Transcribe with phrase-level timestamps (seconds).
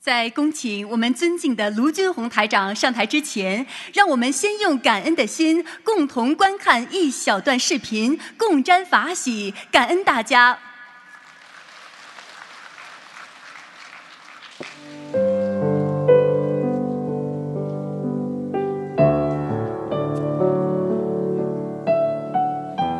[0.00, 10.58] 在恭请我们尊敬的卢军红台长上台之前，让我们先用感恩的心，共同观看一小段视频，共沾法喜，感恩大家。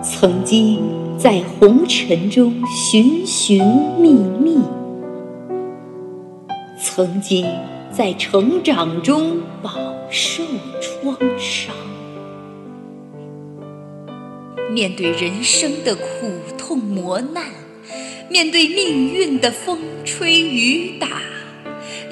[0.03, 3.65] 曾经在红尘中寻寻
[3.99, 4.80] 觅觅。
[7.01, 7.47] 曾经
[7.91, 9.73] 在成长中饱
[10.11, 10.45] 受
[10.83, 11.75] 创伤，
[14.71, 17.45] 面对人生的苦痛磨难，
[18.29, 21.23] 面对命运的风吹雨打，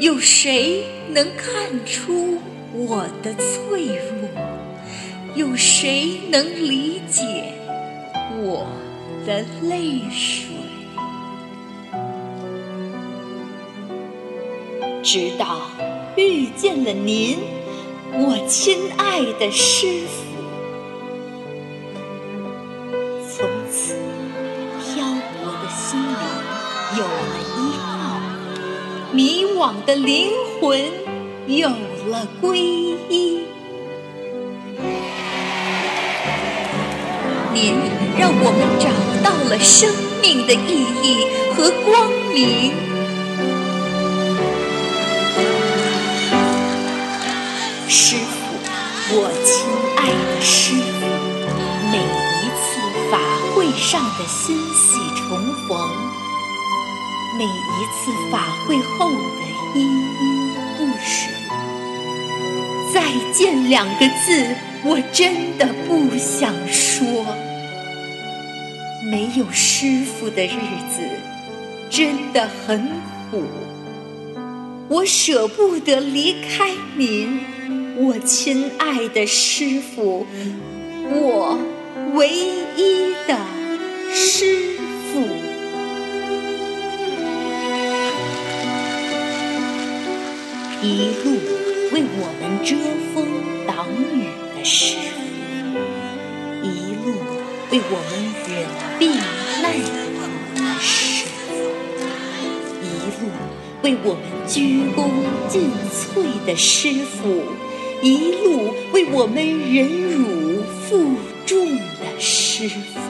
[0.00, 2.38] 有谁能看出
[2.72, 4.30] 我的脆弱？
[5.34, 7.52] 有谁能理解
[8.40, 8.66] 我
[9.26, 10.47] 的泪水？
[15.02, 15.60] 直到
[16.16, 17.38] 遇见了您，
[18.12, 20.24] 我亲爱的师傅。
[23.28, 23.94] 从此，
[24.80, 25.04] 漂
[25.38, 26.12] 泊的心灵
[26.98, 28.20] 有了依靠，
[29.12, 30.80] 迷惘的灵魂
[31.46, 31.68] 有
[32.08, 33.44] 了皈依。
[37.54, 37.74] 您
[38.18, 38.88] 让我们找
[39.22, 42.87] 到了生命的意义和光明。
[47.90, 49.64] 师傅，我亲
[49.96, 51.06] 爱的师傅，
[51.90, 52.78] 每一次
[53.10, 53.18] 法
[53.54, 55.88] 会上的欣喜重逢，
[57.38, 57.48] 每一
[57.96, 59.40] 次法会后的
[59.74, 61.30] 依依不舍，
[62.92, 67.24] 再见两个字，我真的不想说。
[69.10, 70.58] 没有师傅的日
[70.90, 71.00] 子
[71.88, 72.86] 真的很
[73.30, 73.42] 苦，
[74.88, 77.40] 我舍不得离开您。
[78.00, 80.24] 我亲爱的师傅，
[81.10, 81.58] 我
[82.14, 82.28] 唯
[82.76, 83.36] 一的
[84.14, 84.78] 师
[85.10, 85.18] 傅，
[90.80, 91.40] 一路
[91.90, 92.76] 为我们遮
[93.12, 93.26] 风
[93.66, 94.94] 挡雨的师
[95.72, 95.80] 傅，
[96.62, 97.18] 一路
[97.72, 98.12] 为我们
[98.46, 98.48] 忍
[99.00, 99.10] 病
[99.60, 99.82] 耐苦
[100.54, 101.66] 的师傅，
[102.80, 102.86] 一
[103.20, 103.26] 路
[103.82, 104.98] 为我们鞠躬
[105.48, 107.42] 尽瘁的师傅。
[108.00, 113.00] 一路为我们忍辱负重的师傅，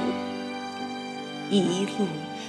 [1.51, 1.61] 一
[1.99, 2.07] 路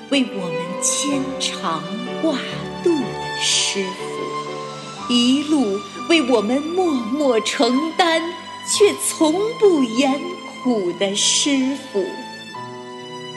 [0.10, 1.84] 为我们牵肠
[2.22, 2.38] 挂
[2.82, 8.22] 肚的师傅，一路为我们默默承担
[8.66, 10.18] 却从不言
[10.64, 12.00] 苦的师傅，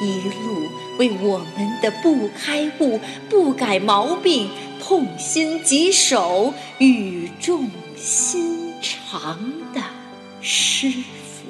[0.01, 0.69] 一路
[0.99, 4.49] 为我们的不开悟、不改毛病
[4.81, 8.62] 痛心疾首、语重心。
[9.13, 9.39] 长
[9.75, 9.83] 的
[10.41, 11.47] 师傅，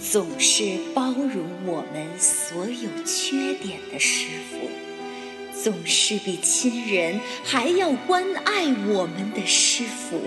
[0.00, 4.70] 总是包容我们所有缺点的师傅，
[5.60, 10.22] 总是比亲人还要关爱我们的师傅，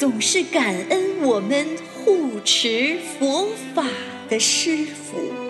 [0.00, 3.86] 总是感恩我们护持佛法
[4.28, 5.43] 的师傅。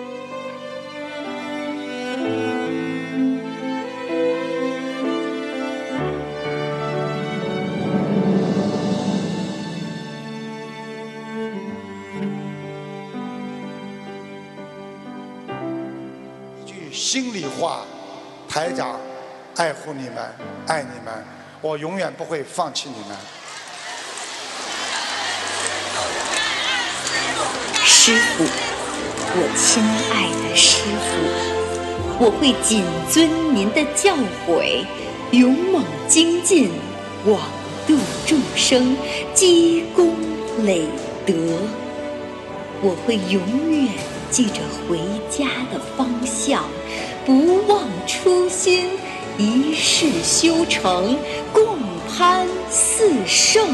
[18.55, 18.97] 台长
[19.57, 20.15] 爱护你们，
[20.65, 21.13] 爱你们，
[21.59, 23.17] 我永远不会放弃你们。
[27.83, 28.45] 师傅，
[29.35, 34.15] 我亲爱的师傅，我会谨遵您的教
[34.47, 34.85] 诲，
[35.31, 36.71] 勇猛精进，
[37.25, 37.41] 广
[37.85, 38.95] 度众生，
[39.33, 40.15] 积功
[40.63, 40.85] 累
[41.25, 41.33] 德。
[42.81, 43.91] 我会永远
[44.31, 44.97] 记着回
[45.29, 46.63] 家的方向。
[47.25, 48.87] 不忘初心，
[49.35, 51.17] 一世修成，
[51.51, 53.67] 共攀四圣。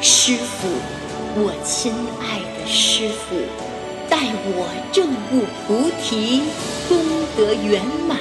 [0.00, 0.66] 师傅，
[1.36, 3.36] 我亲爱的师傅，
[4.10, 6.42] 待我证悟菩提，
[6.88, 6.98] 功
[7.36, 8.18] 德圆满，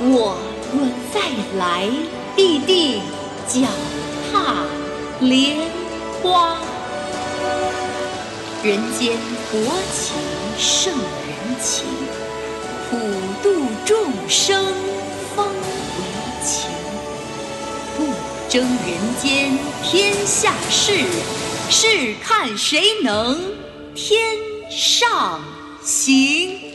[0.00, 0.36] 我
[0.72, 1.20] 若再
[1.56, 1.88] 来，
[2.34, 3.00] 必定
[3.46, 3.68] 脚
[4.32, 4.64] 踏
[5.20, 5.58] 莲
[6.20, 6.56] 花。
[8.64, 9.16] 人间
[9.52, 9.58] 薄
[9.94, 10.16] 情
[10.58, 11.86] 胜人情。
[12.90, 12.96] 普
[13.40, 14.74] 度众生
[15.36, 16.68] 方为情，
[17.96, 18.12] 不
[18.48, 21.04] 争人间天下事，
[21.70, 23.40] 试看谁能
[23.94, 24.36] 天
[24.68, 25.40] 上
[25.84, 26.69] 行。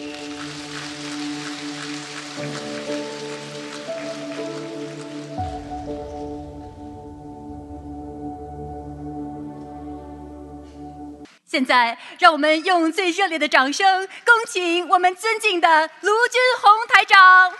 [11.56, 17.54] 现在，让我们用最热烈的掌声，恭请我们尊敬的卢军红台长。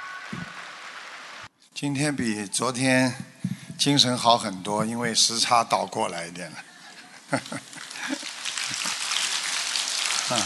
[1.74, 3.16] 今天比昨天
[3.80, 6.58] 精神好很多，因为时差倒过来一点了。
[10.28, 10.36] 啊，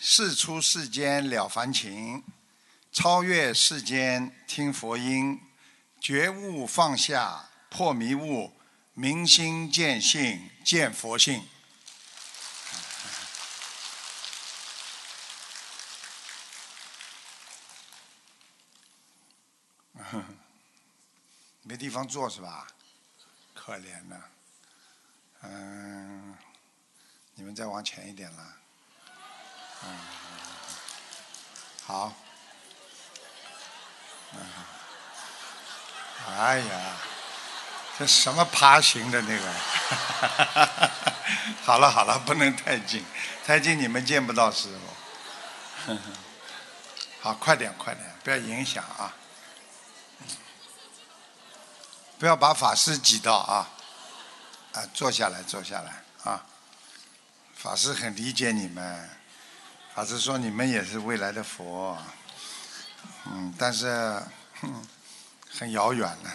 [0.00, 2.24] 事出世间了凡情，
[2.90, 5.38] 超越世间听佛音，
[6.00, 8.55] 觉悟放下破迷雾。
[8.98, 11.46] 明心见性，见佛性。
[21.60, 22.66] 没地方坐是吧？
[23.52, 24.16] 可怜呐。
[25.42, 26.34] 嗯，
[27.34, 28.56] 你们再往前一点了。
[29.84, 29.98] 嗯，
[31.84, 32.14] 好。
[34.32, 34.40] 嗯，
[36.28, 37.05] 哎呀。
[37.98, 39.52] 这什么爬行的那个？
[41.64, 43.04] 好了好了，不能太近，
[43.44, 44.68] 太近你们见不到师
[45.86, 45.98] 傅。
[47.20, 49.14] 好，快点快点，不要影响啊！
[52.18, 53.68] 不要把法师挤到啊！
[54.74, 56.44] 啊，坐下来坐下来啊！
[57.54, 59.10] 法师很理解你们，
[59.94, 61.98] 法师说你们也是未来的佛，
[63.24, 64.22] 嗯，但是
[65.58, 66.30] 很遥远了。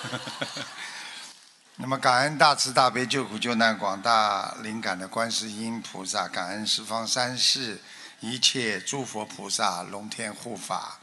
[1.76, 7.80] 那么，感恩大慈大悲救苦救难广大灵感的观世音菩萨，感恩十方三世
[8.20, 10.98] 一切诸佛菩萨龙天护法，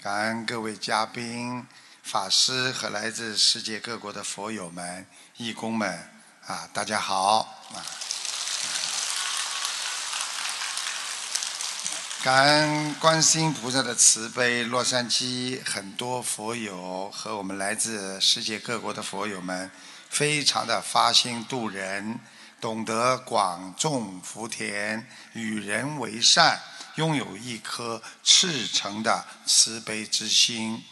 [0.00, 1.66] 感恩各位嘉宾、
[2.02, 5.06] 法师和来自世界各国的佛友们、
[5.36, 6.08] 义工们
[6.46, 7.38] 啊，大家好
[7.74, 7.82] 啊！
[12.22, 19.68] 感恩观世音菩萨的慈悲，洛杉矶很多佛友和我们来自世界各国的佛友们。
[20.08, 22.20] 非常的发心度人，
[22.60, 26.60] 懂得广种福田，与人为善，
[26.94, 30.84] 拥有一颗赤诚的慈悲之心，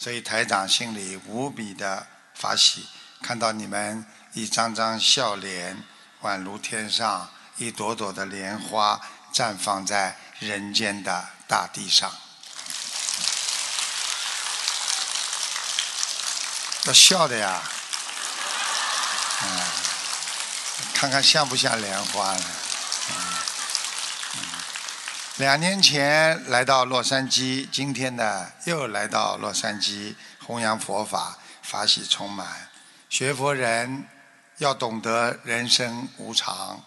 [0.00, 2.88] 所以台长心里无比的发喜，
[3.22, 5.84] 看到你们一张张笑脸，
[6.22, 9.00] 宛如天上一朵朵的莲花，
[9.32, 10.16] 绽放在
[10.46, 12.10] 人间的大地上。
[16.84, 17.62] 要笑的呀！
[19.44, 19.60] 嗯，
[20.94, 22.36] 看看像不像莲花？
[25.36, 32.68] 两年前来到洛杉矶，今天呢又来到洛杉矶弘扬佛法，法喜充满。
[33.08, 34.08] 学佛人
[34.58, 36.84] 要懂得人生无常，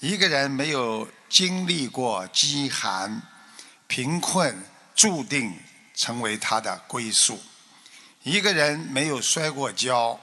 [0.00, 3.20] 一个人没有经历过饥寒、
[3.88, 4.56] 贫困，
[4.94, 5.58] 注定
[5.92, 7.34] 成为他的归宿；
[8.22, 10.20] 一个人没有摔过跤，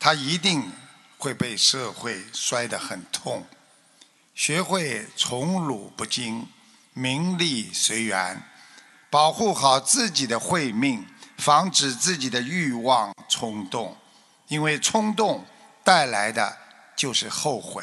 [0.00, 0.72] 他一定。
[1.16, 3.46] 会被社会摔得很痛，
[4.34, 6.46] 学会宠辱不惊，
[6.92, 8.42] 名利随缘，
[9.08, 11.06] 保护好自己的慧命，
[11.38, 13.96] 防止自己的欲望冲动，
[14.48, 15.46] 因为冲动
[15.82, 16.58] 带来的
[16.94, 17.82] 就是后悔。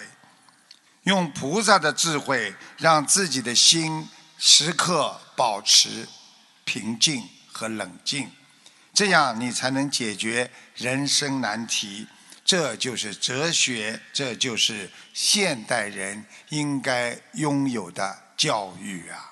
[1.04, 6.08] 用菩萨的智慧，让自己的心时刻保持
[6.64, 8.32] 平静和冷静，
[8.94, 12.08] 这样你才能解决人生难题。
[12.44, 19.32] 这就是哲学，这就是现代人应该拥有的教育啊！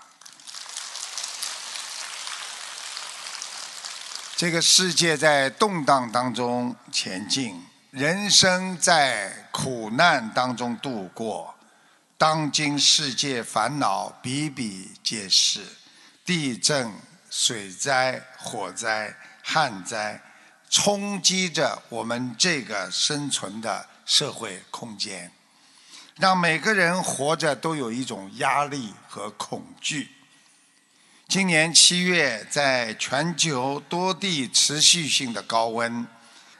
[4.35, 11.55] 这个世界在动荡当中前进，人生在苦难当中度过。
[12.19, 15.61] 当今世界烦恼比比皆是，
[16.25, 16.91] 地震、
[17.29, 20.21] 水灾、火灾、旱灾。
[20.69, 25.31] 冲击着我们这个生存的社会空间，
[26.17, 30.09] 让每个人活着都有一种压力和恐惧。
[31.29, 36.05] 今年七月，在全球多地持续性的高温，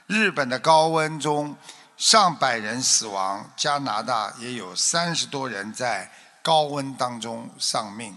[0.06, 1.54] 日本的高温中
[2.00, 8.16] 上百人死亡，加拿大也有三十多人在高温当中丧命。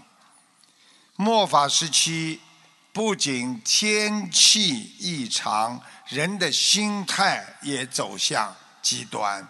[1.16, 2.40] 末法时期。
[2.94, 9.48] 不仅天气异常，人的心态也走向极端，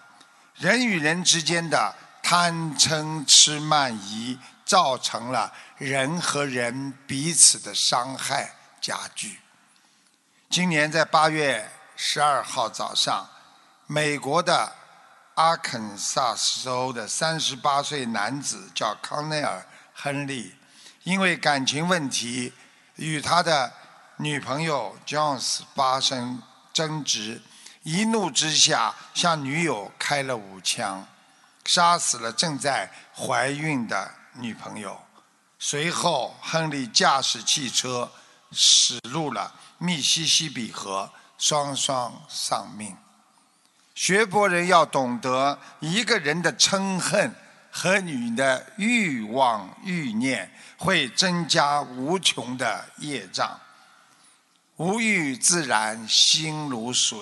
[0.55, 9.41] 人与人之间的贪嗔痴慢疑，造成了人和人彼此的伤害加剧。
[10.49, 13.29] 今年在八月十二号早上，
[13.87, 14.73] 美国的
[15.35, 19.59] 阿肯萨斯州的三十八岁男子叫康奈尔·
[19.93, 20.55] 亨利，
[21.03, 22.55] 因为感情问题
[22.97, 23.71] 与他的
[24.17, 27.43] 女朋友 Jones 发生争执，
[27.83, 31.07] 一怒之下向女友开了五枪，
[31.67, 34.99] 杀死了正在怀孕的女朋友。
[35.59, 38.11] 随后，亨利驾驶汽车
[38.51, 42.97] 驶入了密西西比河，双双丧命。
[43.95, 47.33] 学佛人要懂得，一个人的嗔恨
[47.71, 53.61] 和你的欲望、欲念，会增加无穷的业障。
[54.77, 57.21] 无欲自然心如水，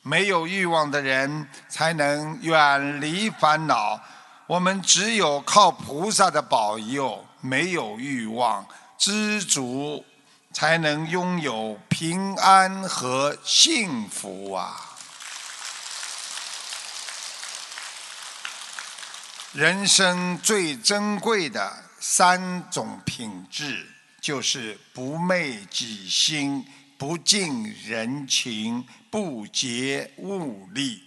[0.00, 4.00] 没有欲望的人才能远离烦恼。
[4.46, 10.02] 我们只有靠菩萨的保佑，没有欲望，知足，
[10.52, 14.85] 才能拥有平安和幸福啊！
[19.56, 23.86] 人生最珍贵的三种品质，
[24.20, 26.62] 就是不昧己心、
[26.98, 31.02] 不近人情、不竭物力。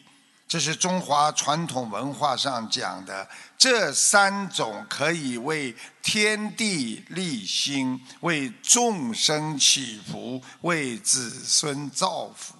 [0.48, 12.56] 这是中华传统文化上讲的，这三种可以为天地立心，为众生祈福，为子孙造福。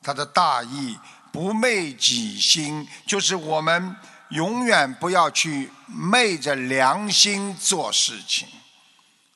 [0.00, 0.96] 它的大意，
[1.32, 3.96] 不昧己心，就是我们。
[4.34, 8.48] 永远不要去昧着良心做事情，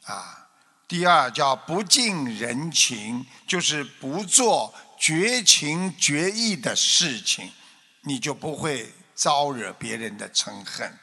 [0.05, 0.49] 啊！
[0.88, 7.52] 第二叫不近人情，就是不做绝情绝义的事情，
[8.00, 10.99] 你就不会招惹别人的嗔恨。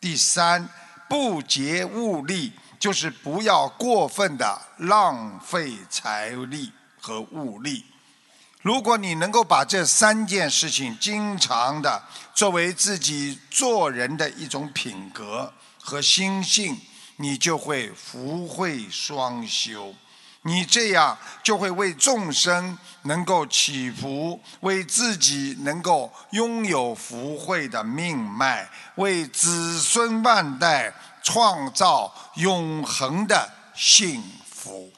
[0.00, 0.68] 第三，
[1.08, 7.84] 不竭物力，就是不要过分的浪费财力和物力。
[8.62, 12.02] 如果你能够把这三件事情经常的
[12.34, 16.80] 作为自己做人的一种品格和心性，
[17.16, 19.94] 你就会福慧双修。
[20.42, 34.92] 你这样就会为众生能够祈福，为自己能够拥有福慧的命脉，为子孙万代创造永恒的幸福。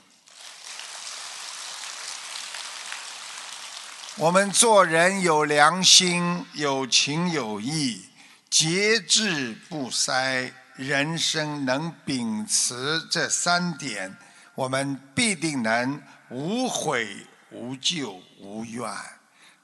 [4.18, 8.02] 我们做人有良心、有情有义、
[8.49, 14.16] 节制不塞，人生能秉持这三点，
[14.54, 18.90] 我们必定能无悔、无咎、无怨，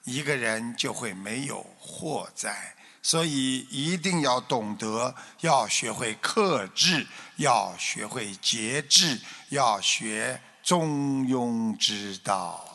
[0.04, 2.75] 一个人就会没有祸灾。
[3.00, 7.06] 所以一定要懂得，要学会克制，
[7.37, 9.18] 要学会节制，
[9.49, 12.68] 要学中庸之道。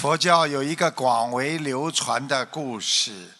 [0.00, 3.32] 佛教有一个广为流传的故事，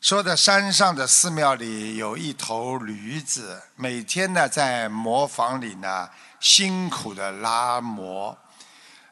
[0.00, 8.38] 说的山上的寺庙里有一头驴子，每天呢在磨坊里呢辛苦的拉磨，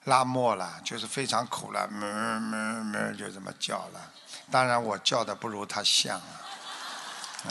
[0.05, 4.13] 拉磨了就是非常苦了，哞哞哞就这么叫了。
[4.49, 7.51] 当然我叫的不如他像啊，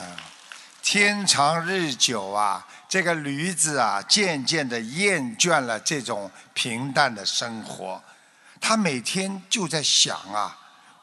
[0.82, 8.02] 天长日久啊，这个驴子啊渐渐的厌倦了这种平淡的生活。
[8.60, 10.58] 他每天就在想啊，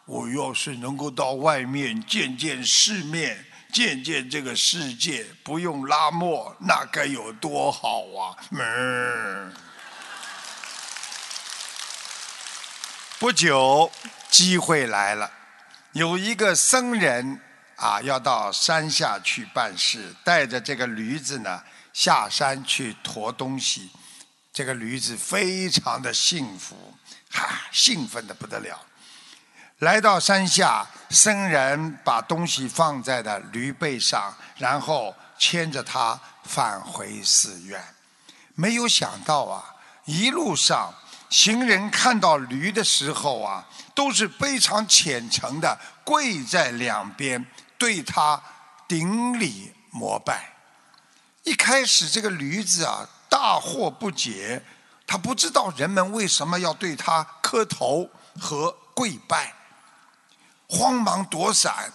[0.06, 8.38] 我要是能够到外面见见世面，见见这个世界，不用拉磨，那该有多好啊！
[8.52, 9.54] 嗯。
[13.18, 13.92] 不久，
[14.30, 15.32] 机会来了，
[15.94, 17.42] 有一个僧人
[17.78, 23.90] 啊，要到山下去办事，带着这个驴子呢下山去驮东西。
[24.54, 26.95] 这个驴子非常的幸福。
[27.36, 28.80] 哈，兴奋的不得了！
[29.80, 37.84] 来到山下，僧人把东西放在了驴背上，然后牵着它返回寺院。
[38.56, 39.76] 没有想到啊，
[40.06, 40.94] 一路上
[41.30, 47.46] 行人看到驴的时候啊，都是非常虔诚的跪在两边，
[47.78, 48.42] 对他
[48.88, 50.54] 顶礼膜拜。
[51.44, 54.64] 一开始，这个驴子啊，大惑不解。
[55.08, 58.10] 他不知道人们为什么要对他磕头
[58.40, 59.54] 和跪拜，
[60.68, 61.94] 慌忙躲闪。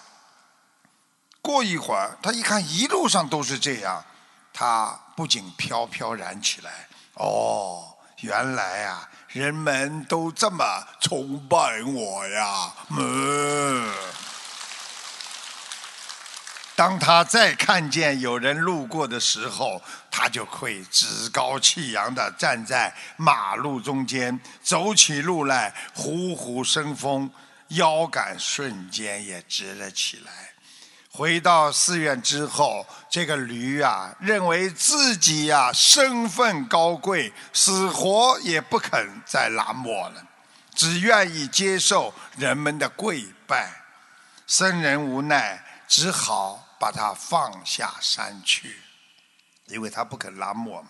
[1.43, 4.05] 过一会儿，他一看一路上都是这样，
[4.53, 6.89] 他不仅飘飘然起来。
[7.15, 10.65] 哦，原来啊，人们都这么
[11.01, 12.73] 崇拜我呀！
[12.91, 13.93] 嗯。
[16.81, 27.31] 当他再看见有人路过的时候，他就会趾高气扬地站在马路中间，走起路来虎虎生风，
[27.69, 30.33] 腰杆瞬间也直了起来。
[31.11, 40.25] 回到寺院之后，这个驴啊，认为自己呀身份高贵，死活也不肯再拉磨了，
[40.75, 43.71] 只愿意接受人们的跪拜。
[44.47, 48.77] 僧人无奈，只好把它放下山去，
[49.67, 50.89] 因为他不肯拉磨嘛。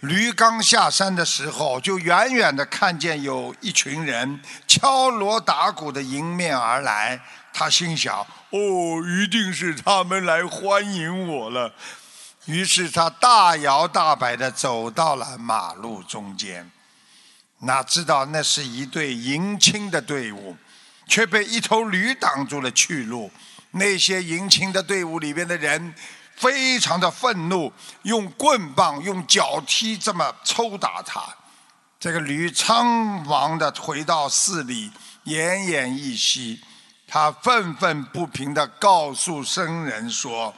[0.00, 7.20] 驴刚下山的时候，就远远的看见有一群人敲锣打鼓的迎面而来，
[7.52, 8.26] 他心想。
[8.50, 8.58] 哦，
[9.06, 11.74] 一定是他们来欢迎我了。
[12.46, 16.68] 于是他大摇大摆地走到了马路中间，
[17.58, 20.56] 哪知道那是一队迎亲的队伍，
[21.06, 23.30] 却被一头驴挡住了去路。
[23.72, 25.94] 那些迎亲的队伍里边的人
[26.36, 31.22] 非常的愤怒，用棍棒、用脚踢，这么抽打他。
[31.98, 32.86] 这个驴仓
[33.26, 34.90] 忙地回到寺里，
[35.24, 36.60] 奄奄一息。
[37.06, 40.54] 他愤愤不平地告诉僧人说：“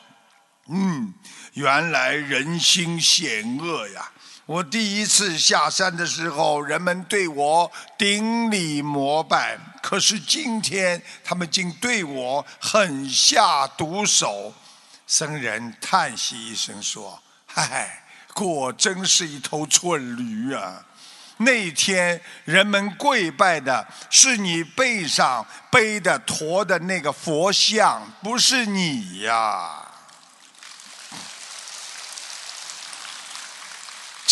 [0.71, 1.13] 嗯，
[1.55, 4.11] 原来人心险恶呀！
[4.47, 14.55] 我第一次下山的时候，人们对我顶礼膜拜，可是今天他们竟对我狠下毒手。”
[15.07, 17.23] 僧人叹息一声说
[17.53, 20.83] ：“唉，果真是一头蠢驴啊！”
[21.37, 29.84] 那天，人们跪拜的是你背上背的驮的那个佛像，不是你呀。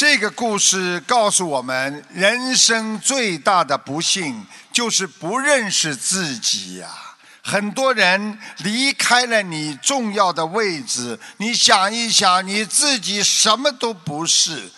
[0.02, 6.88] 这个故事告诉我们，人生最大的不幸就是不认识自己呀。
[7.40, 14.73] 很多人离开了你重要的位置，你想一想，你自己什么都不是。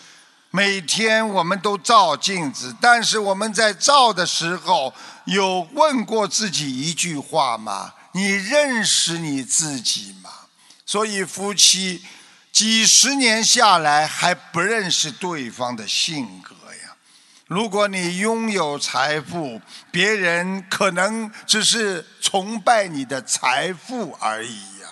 [0.51, 7.91] 每天我们都照镜子，但是我们在照的时候，有问过自己一句话吗？
[8.11, 10.29] 你认识你自己吗？
[10.85, 12.03] 所以夫妻
[12.55, 16.95] 几十年下来还不认识对方的性格呀。
[17.47, 19.59] 如果你拥有财富，
[19.91, 24.87] 别人可能只是崇拜你的财富而已呀，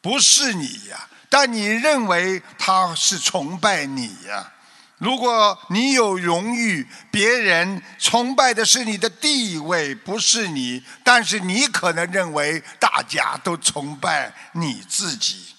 [0.00, 1.08] 不是你呀。
[1.28, 4.52] 但你认为他是崇拜你呀？
[4.98, 10.84] 如果你有荣誉，别人崇拜的是你的地位，不是你。
[11.02, 15.51] 但是你可能认为大家都崇拜你自己。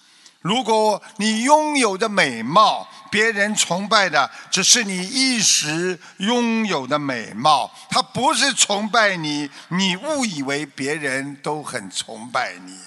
[0.43, 12.77] 如果你拥有的美貌，别人崇拜的只是你一时拥有的美貌，他不是崇拜你，你误以为别人都很崇拜你。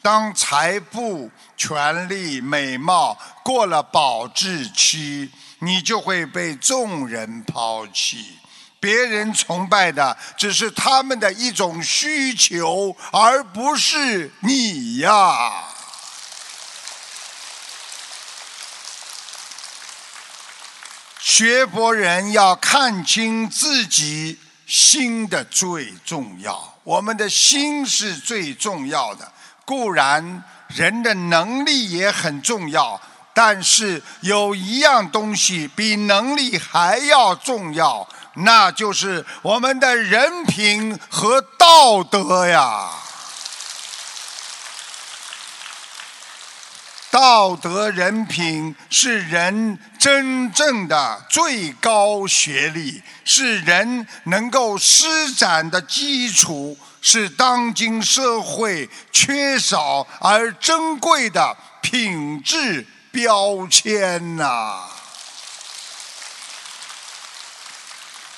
[0.00, 5.32] 当财富、权力、美貌过了保质期。
[5.64, 8.36] 你就会被众人抛弃，
[8.80, 15.71] 别人崇拜的只是他们的一种需求，而不是你呀。
[21.34, 29.32] 学佛人要看清自己心的最重要，我们的心是最重要的。
[29.64, 33.00] 固然人的能力也很重要。
[33.32, 42.90] 但是有一样东西比能力还要重要，那就是我们的人品和道德呀。
[47.12, 62.86] 道德人品是人真正的最高学历，是人能够施展的基础，是当今社会缺少而珍贵的品质。
[63.12, 64.84] 标签呐！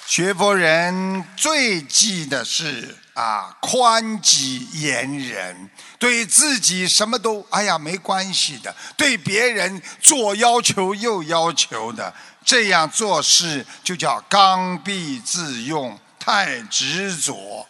[0.04, 12.12] 学佛人最忌的是啊，宽己严人，对自己什么都哎呀没关系的，对别人左要求右要求的，
[12.44, 17.66] 这样做事就叫刚愎自用，太执着。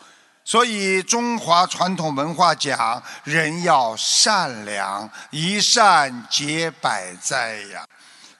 [0.46, 7.86] 所以，中华传统文化讲，人要善良，一善解百灾呀。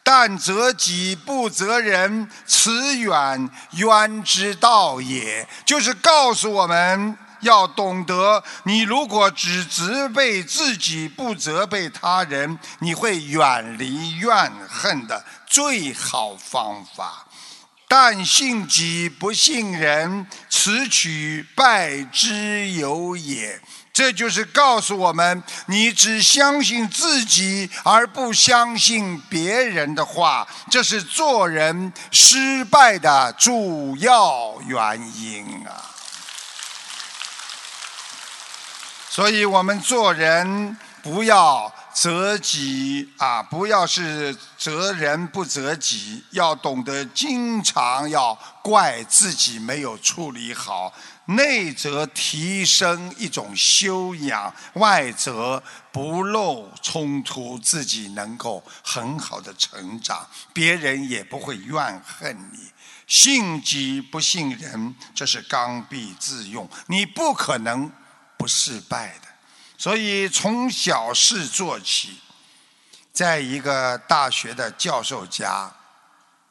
[0.03, 5.49] 但责己不责人，此远冤之道也。
[5.65, 17.27] 就是告诉我们要懂得，你如果只责备自己，不责备他人，你会远离怨恨的最好方法。
[17.87, 23.61] 但信己不信人，此取败之有也。
[23.93, 35.94] 这就是告诉我们：你只相信自己而不相信别人的话，这是做人失败的主要原因啊！
[39.15, 50.93] 所以我们做人不要责己啊，不要是责人不责己，要懂得经常要怪自己没有处理好。
[51.27, 62.59] 内则提升一种修养，外则不漏冲突，自己能够很好的成长，别人也不会怨恨你。
[63.07, 67.89] 信己不信人，这是刚愎自用，你不可能
[68.45, 69.29] 不失败的。
[69.79, 72.19] 所以从小事做起，
[73.11, 75.73] 在一个大学的教授家，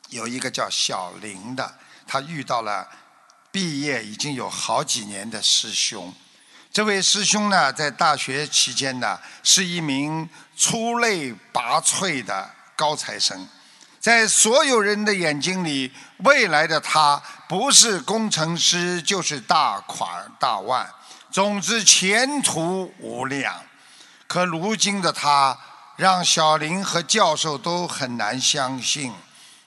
[0.10, 1.78] 有一个叫小林的，
[2.08, 2.90] 他遇到了。
[3.52, 6.12] 毕业已经有好几年的师兄，
[6.72, 10.28] 这位师兄呢，在大学期间呢，是一名
[10.58, 13.48] 出类拔萃的高材生，
[14.00, 20.92] 在所有人的眼睛里，未来的他不是工程师就是大款大腕，
[21.34, 23.56] 总之前途无量。
[24.28, 25.58] 可如今的他，
[25.96, 29.12] 让小林和教授都很难相信。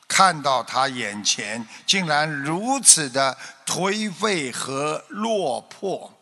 [0.07, 6.15] 看到他眼前竟然如此的颓废和落魄，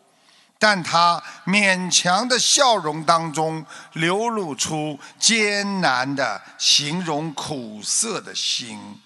[0.57, 8.99] 但他勉强的笑容当中流露出艰难的形容苦涩的心。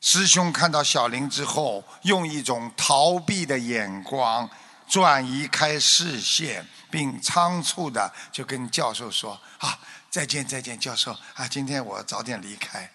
[0.00, 4.48] 师兄看到小林之后，用一种逃避的眼光
[4.92, 9.78] 转移开视线，并仓促的就跟教授说：“啊，
[10.10, 12.92] 再见再见，教授啊，今天我早点离开。”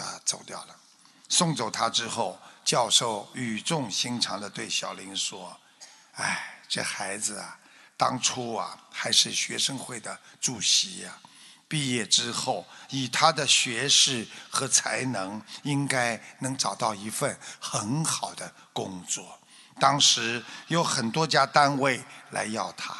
[0.00, 0.74] 啊，走掉了。
[1.28, 5.60] 送走他之后，教授语重心长的对小林说
[6.16, 7.58] ：“哎，这孩子啊，
[7.98, 11.18] 当初啊还是学生会的主席呀。
[11.68, 19.38] 毕业之后，以他的学识和才能，应该能找到一份很好的工作。
[19.80, 22.94] 当时有很多家单位来要他，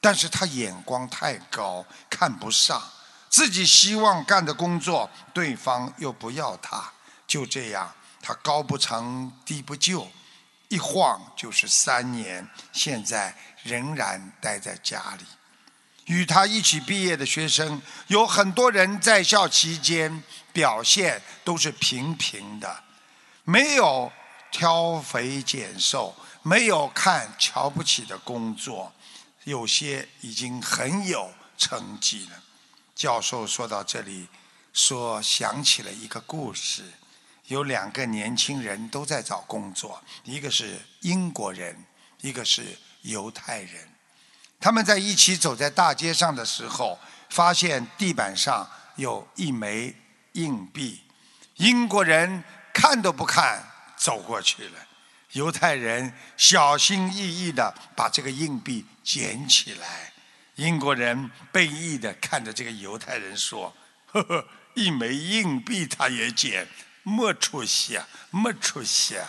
[0.00, 2.82] 但是他眼光太高，看不上。”
[3.28, 6.92] 自己希望干的工作，对方又不要他，
[7.26, 10.08] 就这样，他高不成低不就，
[10.68, 12.48] 一晃就是三年。
[12.72, 15.24] 现在仍然待在家里。
[16.04, 22.84] 与他一起毕业的学生，有很多人在校期间表现都是平平的，
[23.42, 24.12] 没有
[24.54, 28.92] 挑肥拣瘦，没有看瞧不起的工作，
[29.42, 32.40] 有些已经很有成绩了。
[32.94, 34.28] 教授说到这里，
[34.72, 36.84] 说想起了一个故事，
[37.48, 41.76] 有两个年轻人都在找工作，一个是英国人，
[42.20, 43.88] 一个是犹太人。
[44.60, 46.96] 他们在一起走在大街上的时候，
[47.28, 49.96] 发现地板上有一枚
[50.34, 51.02] 硬币，
[51.56, 53.73] 英国人看都不看
[54.04, 54.78] 走过去了，
[55.32, 60.12] 犹太人小心翼翼地把这个硬币捡起来。
[60.56, 63.74] 英国人悲意地看着这个犹太人说
[64.12, 66.68] ：“呵呵，一枚硬币他也捡，
[67.02, 69.26] 没出息啊，没出息啊！”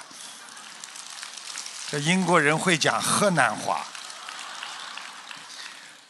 [1.90, 3.86] 这英国人会讲河南话。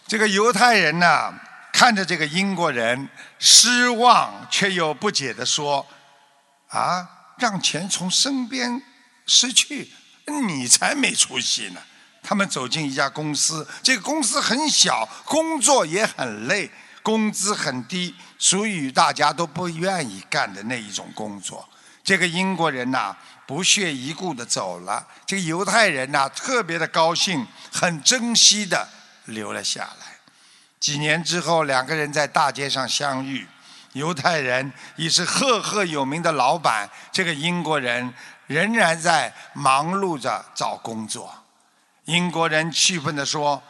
[0.08, 1.40] 这个犹太人呢，
[1.72, 5.86] 看着这个英国人，失望却又不解地说
[6.70, 8.82] ：“啊，让钱从身边
[9.26, 9.92] 失去，
[10.48, 11.82] 你才没出息呢！”
[12.28, 16.72] 他们走进一家公司，这个公司很小，工作也很累，
[17.04, 21.70] 工资很低，属于大家都不愿意干的那一种工作。
[22.04, 25.08] 这个英国人呐，不屑一顾的走了。
[25.26, 28.90] 这个犹太人呐，特别的高兴，很珍惜的
[29.26, 30.18] 留了下来。
[30.80, 33.48] 几年之后，两个人在大街上相遇，
[33.96, 38.14] 犹太人已是赫赫有名的老板，这个英国人
[38.46, 41.34] 仍然在忙碌着找工作。
[42.04, 43.64] 英国人气愤地说：“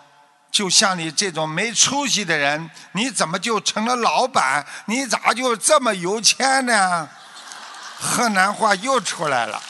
[0.50, 4.66] 就像你这种没出息的人，你怎么就成了老板？
[4.86, 7.08] 你咋就这么有钱呢？”
[8.02, 9.62] 河南话又出来了。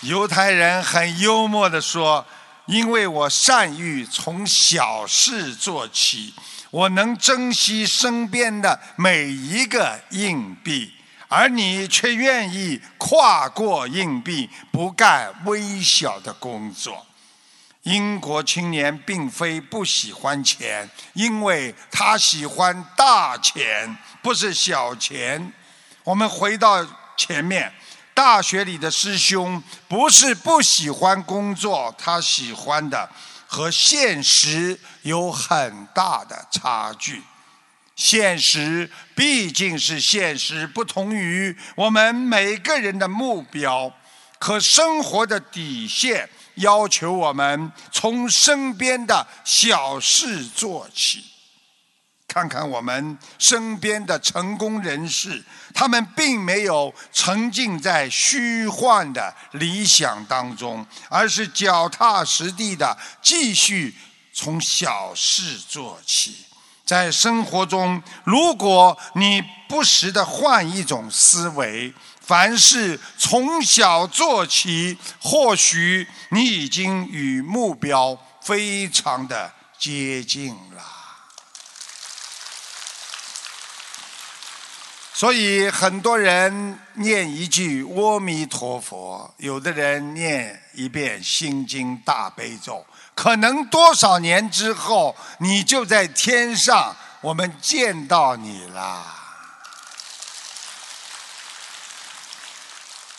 [0.00, 2.26] 犹太人很幽默地说
[2.64, 6.34] ：“因为我善于从小事做起，
[6.70, 10.92] 我能珍惜身边的每一个硬币。”
[11.28, 17.04] 而你却愿意跨过硬币，不干微小的工作。
[17.82, 25.52] 英国青年并非不喜欢钱，因为他喜欢大钱，不是小钱。
[26.04, 27.72] 我们回到前面，
[28.14, 33.10] 大学里的师兄不是不喜欢工作，他喜欢的
[33.46, 37.22] 和现实有很大的差距。
[37.94, 43.92] 现实毕竟是现实，不同于我们每个人的目标。
[44.38, 51.24] 可生活的底线要求我们从身边的小事做起。
[52.36, 63.94] 看看我们身边的成功人士，他们并没有沉浸在虚幻的理想当中，而是脚踏实地的继续
[64.34, 66.36] 从小事做起。
[66.84, 80.95] 在生活中，如果你不时的换一种思维，凡事从小做起，或许你已经与目标非常的接近了。
[85.16, 99.06] 所以很多人念一句“阿弥陀佛”，有的人念一遍心经大悲咒，可能多少年之后，你就在天上，我们见到你啦。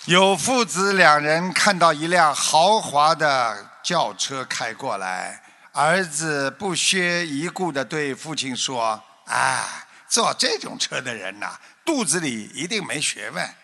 [0.05, 13.55] 有父子两人看到一辆豪华的轿车开过来，儿子不屑一顾地对父亲说：“啊，坐这种车的人呐。”肚子里一定没学问，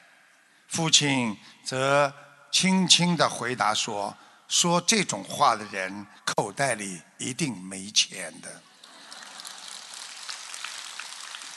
[0.69, 2.13] 父亲则
[2.49, 4.15] 轻轻地回答说
[4.47, 8.62] ：“说这种话的人口袋里一定没钱的。”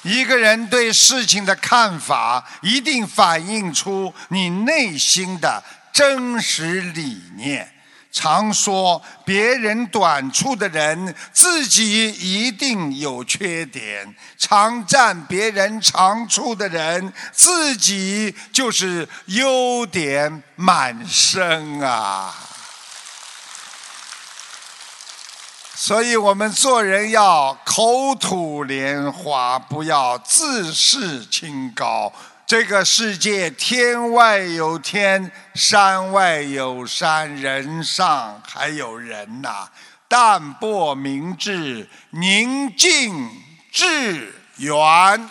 [0.03, 7.76] 一个人对事情的看法，一定反映出你内心的真实理念。
[8.19, 14.07] 常说别人短处的人，自己一定有缺点；
[14.39, 22.35] 常占别人长处的人，自己就是优点满身啊！
[25.75, 32.11] 所以我们做人要口吐莲花，不要自视清高。
[32.47, 39.69] 这个世界天外有天，山外有山，人上还有人呐！
[40.07, 43.29] 淡泊明志，宁静
[43.73, 45.29] 致远。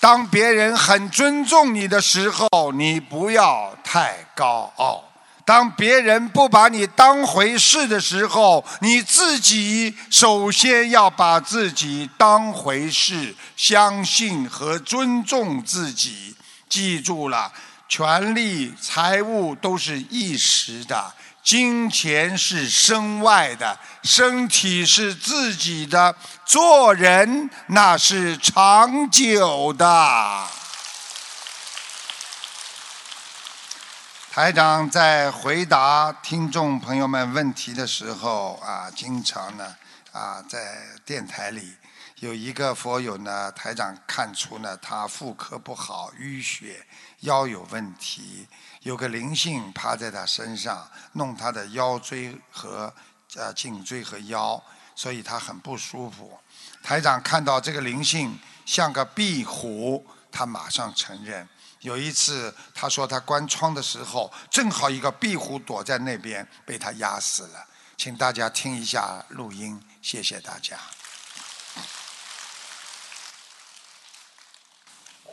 [0.00, 5.09] 当别人很尊重你的时候，你不要太高傲。
[5.50, 16.36] 当别人不把你当回事的时候，你自己首先要把自己当回事，相信和尊重自己。
[16.68, 17.50] 记住了，
[17.88, 26.14] 权力、财物都是一时的，金钱是身外的，身体是自己的，
[26.46, 30.59] 做人那是长久的。
[34.40, 39.76] 台长在回答听众朋友们问题的时候啊，经常呢
[40.12, 41.74] 啊在电台里
[42.20, 46.86] 有一个佛友呢，台长看出呢他妇科不好，淤血，
[47.20, 48.48] 腰有问题，
[48.80, 52.90] 有个灵性趴在他身上，弄他的腰椎和
[53.36, 54.60] 呃颈椎和腰，
[54.94, 56.40] 所以他很不舒服。
[56.82, 61.46] 台长看到这个灵性像个壁虎，他马上承认。
[61.80, 67.66] 有一次，他说他关窗的时候，正好一个壁虎躲在那边，被他压死了。
[67.96, 70.76] 请大家听一下录音，谢谢大家。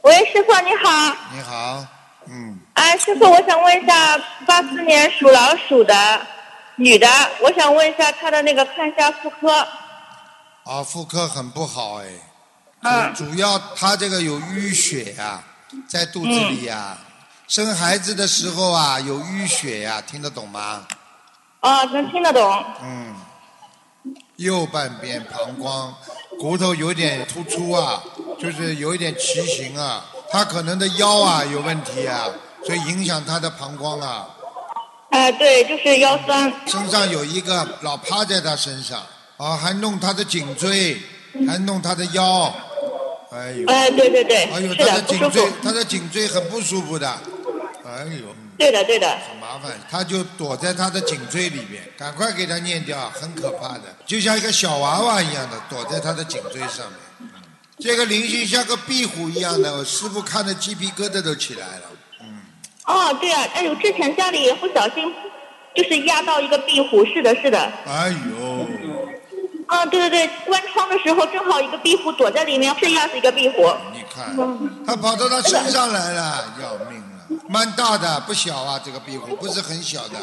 [0.04, 1.16] 喂，师傅你好。
[1.34, 1.86] 你好，
[2.28, 2.60] 嗯。
[2.76, 6.28] 哎，师傅，我想问一下，八四年属老鼠的
[6.78, 7.08] 女的，
[7.42, 9.52] 我想问一下她的那个看一下妇科。
[10.64, 12.08] 啊，妇科很不好哎。
[12.84, 13.14] 嗯。
[13.14, 15.44] 主要她这个有淤血呀。
[15.88, 16.98] 在肚子里呀，
[17.48, 20.86] 生孩子的时候啊有淤血呀，听得懂吗？
[21.60, 22.66] 啊，能听得懂。
[22.84, 23.16] 嗯，
[24.38, 25.94] 右半边膀胱
[26.40, 28.02] 骨头有点突出啊，
[28.40, 32.26] 就是有一点畸形啊，他可能的腰啊有问题啊，
[32.66, 34.28] 所以影响他的膀胱啊。
[35.10, 36.54] 哎，对，就是腰酸。
[36.68, 39.02] 身上有一个老趴在他身上，
[39.38, 41.02] 啊，还弄他的颈椎，
[41.48, 42.54] 还弄他的腰。
[43.30, 43.68] 哎呦！
[43.68, 47.08] 哎，对对对，哎呦，他的颈椎，他的颈椎很不舒服的。
[47.86, 48.36] 哎呦！
[48.58, 49.08] 对的对的。
[49.08, 57.30] 很麻烦，他就躲在他的颈椎里面，赶快给他念掉，很可怕的，就像一个小娃娃一样的躲在他的颈椎上面。
[57.80, 61.82] 这个灵性像个壁虎一样的，我师傅看的鸡皮疙瘩都起来了。
[62.22, 62.42] 嗯。
[62.86, 65.14] 哦，对啊，哎呦，之前家里不小心，
[65.76, 67.60] 就是压到一个壁虎，是的，是的。
[67.86, 68.47] 哎呦。
[69.68, 73.72] 啊，对对对，关窗的时候正好一个壁虎躲在里面，是压死一个壁虎。
[73.94, 74.36] 你看，
[74.86, 80.18] 它跑到他身上来了，要命了，蛮大的，不小啊，这个壁虎不是很小的。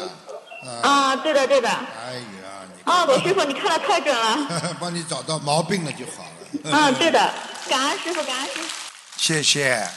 [0.81, 1.69] 啊，对的对的。
[1.69, 4.75] 哎呀，你啊，罗师傅，你看的太准了。
[4.81, 6.29] 帮你找到毛病了就好了。
[6.63, 7.19] 嗯， 对的，
[7.69, 8.67] 感恩师傅，感恩师傅。
[9.17, 9.87] 谢谢。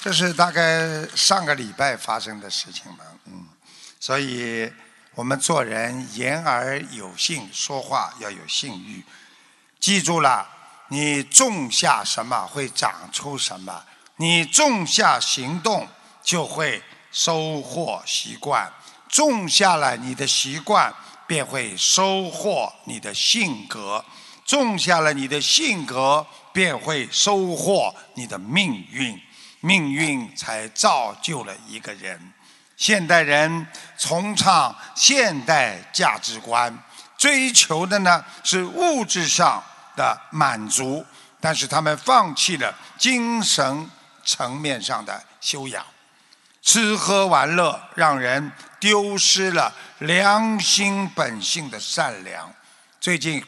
[0.00, 3.46] 这是大概上个礼拜发生的事情吧，嗯，
[4.00, 4.68] 所以
[5.14, 9.04] 我们做人言而有信，说话要有信誉。
[9.78, 10.48] 记住了，
[10.88, 13.84] 你种下什么会长出什么，
[14.16, 15.86] 你种下行动
[16.22, 18.72] 就会收获习惯，
[19.06, 20.94] 种下了你的习惯，
[21.26, 24.02] 便会收获你的性格，
[24.46, 29.20] 种下了你的性格，便会收获你的命运。
[29.60, 32.32] 命运才造就了一个人。
[32.76, 36.76] 现代人崇尚现代价值观，
[37.16, 39.62] 追求的呢是物质上
[39.96, 41.04] 的满足，
[41.40, 43.90] 但是他们放弃了精神
[44.24, 45.84] 层面上的修养。
[46.62, 52.52] 吃喝玩乐让人丢失了良心本性的善良。
[53.00, 53.44] 最近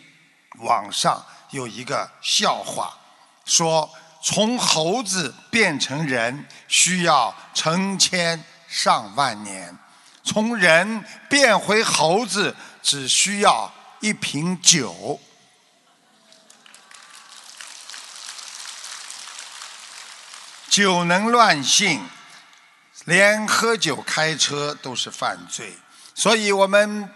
[0.60, 2.96] 网上有一个笑话，
[3.44, 3.90] 说。
[4.26, 8.42] 从猴子变成人需要成千
[8.74, 9.78] 上万年，
[10.24, 15.20] 从人变回猴子只需要一瓶酒。
[20.68, 22.04] 酒能乱性，
[23.04, 25.78] 连喝酒开车都是犯罪。
[26.12, 27.08] 所以我们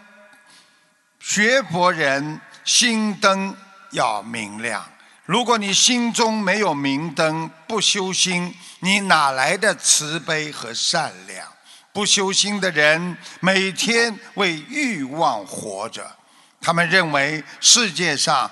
[1.18, 3.56] 学佛人心灯
[3.90, 4.88] 要明亮。
[5.28, 11.46] 如果你心中没有明灯，不修心，你哪来的慈悲和善良？
[11.92, 16.16] 不修心的人每天为欲望活着，
[16.62, 18.50] 他们认为世界上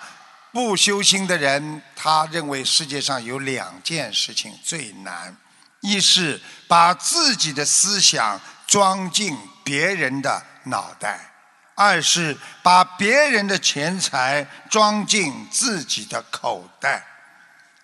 [0.53, 5.35] 不修心的人，他认为世界上有两件事情最难：
[5.81, 9.35] 一是把自己的思想装进
[9.65, 11.36] 别人的脑袋。
[11.77, 17.07] 二是把别人的钱财装进自己的口袋，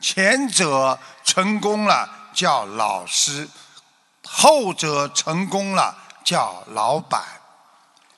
[0.00, 3.46] 前者成功了叫老师，
[4.24, 7.22] 后者成功了叫老板，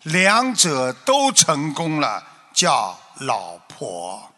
[0.02, 4.30] 两者都成功了叫老婆。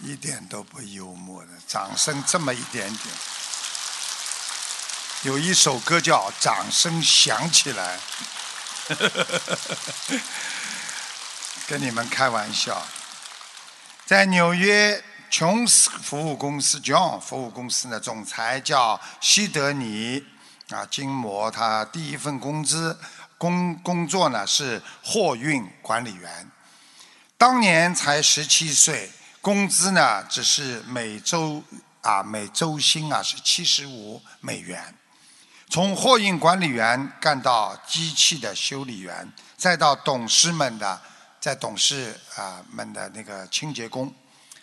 [0.00, 3.14] 一点都不幽默的，掌声这么一点点。
[5.22, 7.98] 有一首歌叫《掌声响起来》，
[11.66, 12.86] 跟你们开玩笑。
[14.04, 20.24] 在纽约琼斯服务公司 John 服务公司的总裁叫西德尼
[20.68, 22.96] 啊，金摩他第一份工资
[23.36, 26.48] 工工作呢是货运管理员，
[27.36, 31.64] 当年才十七岁，工资呢只是每周
[32.02, 34.94] 啊每周薪啊是七十五美元。
[35.68, 41.00] 从货运管理员干到机器的修理员，再到董事们的
[41.40, 44.14] 在董事啊们的那个清洁工，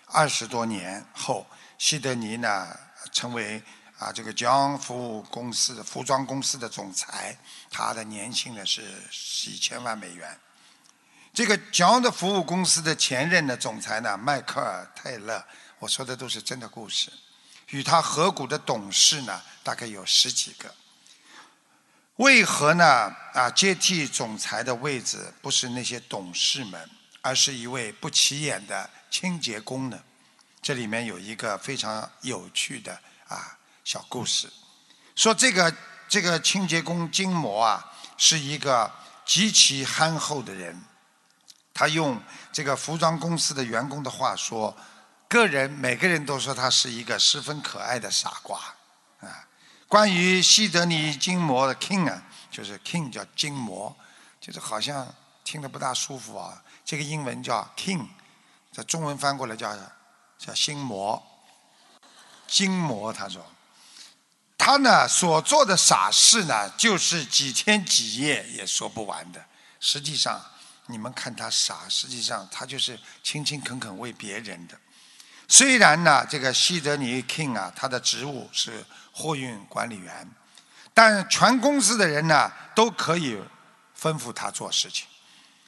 [0.06, 1.46] 二十多年后，
[1.78, 2.68] 西德尼呢
[3.12, 3.62] 成为
[4.00, 7.38] 啊这个 John 服务公司服装公司的总裁，
[7.70, 10.40] 他的年薪呢是几千万美元。
[11.34, 15.44] 这个 John 的服务公司的前任的总裁呢，迈克尔泰勒，
[15.80, 17.12] 我说的都是真的故事，
[17.70, 20.74] 与他合股的董事呢，大概有十几个。
[22.18, 23.16] 为何呢？
[23.34, 26.90] 啊，接替总裁的位置不是那些董事们，
[27.22, 30.00] 而是一位不起眼的清洁工呢？
[30.62, 32.98] 这里面有一个非常有趣的
[33.28, 34.48] 啊小故事，
[35.16, 35.76] 说这个
[36.08, 38.92] 这个清洁工金魔啊，是一个
[39.26, 40.80] 极其憨厚的人。
[41.74, 42.22] 他用
[42.52, 44.78] 这个服装公司的员工的话说，
[45.28, 48.62] 个人每个人都说他是一个十分可爱的傻瓜。
[49.88, 53.96] 关于西德尼金魔的 King 啊，就是 King 叫金魔，
[54.42, 56.64] 就是好像听得不大舒服啊。
[56.84, 58.08] 这个英文叫 King，
[58.72, 59.78] 在中文翻过来叫
[60.40, 61.22] 叫心魔。
[62.48, 63.46] 金魔他说，
[64.58, 69.46] 他呢所做的傻事呢，就是几天几夜也说不完的。
[69.80, 70.44] 实际上，
[70.88, 74.76] 你们看他傻，实际上他就是勤勤恳恳为别人的。
[75.48, 78.84] 虽然呢，这个西德尼 King 啊，他的职务是。
[79.14, 80.28] 货运管理员，
[80.94, 83.40] 但全公司的人呢都可以
[83.98, 85.08] 吩咐他做事情，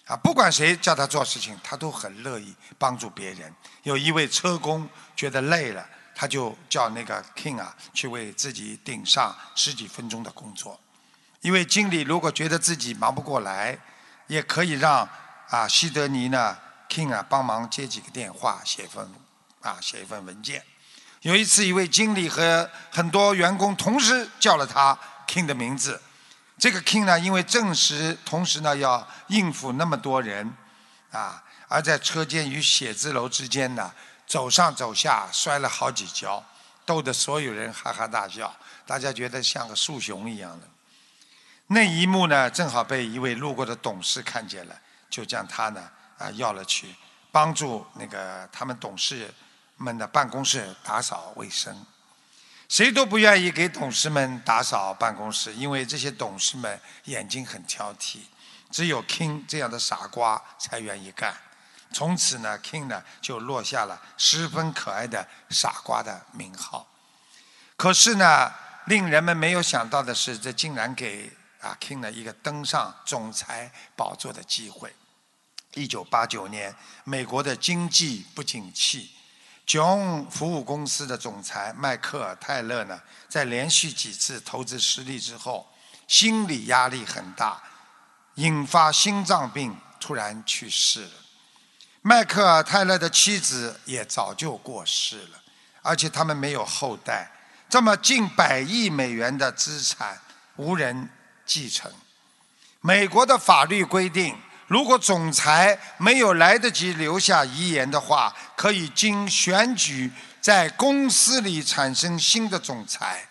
[0.08, 3.54] 啊，不管谁叫他做事情，他都很乐意帮助别人。
[3.84, 10.80] 有一位车工觉得累了，他就叫那个 King 啊去为自己顶上十几分钟的工作。
[11.42, 13.78] 一位经理如果觉得自己忙不过来，
[14.26, 15.08] 也可以让
[15.50, 16.58] 啊西德尼呢
[16.90, 19.08] King 啊帮忙接几个电话，写份
[19.62, 20.64] 啊写一份文件。
[21.26, 24.96] 有一次，一位经理和很多员工同时叫了他
[25.28, 26.00] King 的名字。
[26.60, 30.56] 这个 King 呢，因为正时同时呢要应付那么多人，
[31.10, 33.92] 啊，而在车间与写字楼之间呢，
[34.28, 36.46] 走上走下摔了好几跤，
[36.86, 38.56] 逗得所有人哈哈大笑，
[38.86, 40.68] 大家觉得像个树熊一样的。
[41.66, 44.76] 那一幕呢，正好被一位路过的董事看见了，
[45.10, 46.94] 就将他呢啊要了去，
[47.32, 49.34] 帮助那个他们董事。
[49.78, 51.86] 们的办公室打扫卫生，
[52.70, 58.20] 谁都不愿意给董事们打扫办公室，因为这些董事们眼睛很挑剔。
[58.72, 61.36] 只有 King 这样的傻瓜才愿意干。
[61.94, 66.88] 从此呢，King 呢就落下了十分可爱的傻瓜的名号。
[67.78, 68.52] 可是呢，
[68.86, 74.94] 令人们没有想到的是，这竟然给啊 King 呢一个登上总裁宝座的机会。
[75.74, 79.12] 一九八九年，美国的经济不景气。
[79.66, 85.68] 囧服务公司的总裁迈克尔·泰勒呢，在连续几次投资失利之后，
[86.08, 87.62] 心理压力很大，
[88.36, 91.12] 引发心脏病，突然去世了。
[92.02, 95.42] 迈克尔·泰勒的妻子也早就过世了，
[95.82, 97.32] 而且他们没有后代，
[97.68, 100.22] 这么近百亿美元的资产
[100.58, 101.10] 无人
[101.44, 101.92] 继承。
[102.82, 104.38] 美国的法律规定。
[104.68, 110.12] 如果总裁没有来得及留下遗言的话，可以经选举
[110.42, 113.28] 在公司里产生新的总裁。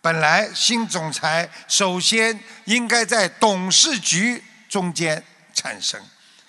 [0.00, 5.22] 本来新总裁首先应该在董事局中间
[5.54, 6.00] 产生，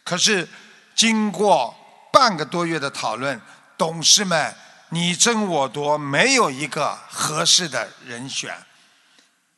[0.04, 0.48] 可是
[0.96, 1.76] 经过
[2.12, 3.40] 半个多月的讨论，
[3.78, 4.56] 董事们
[4.90, 8.56] 你争我夺，没有一个合适的人选。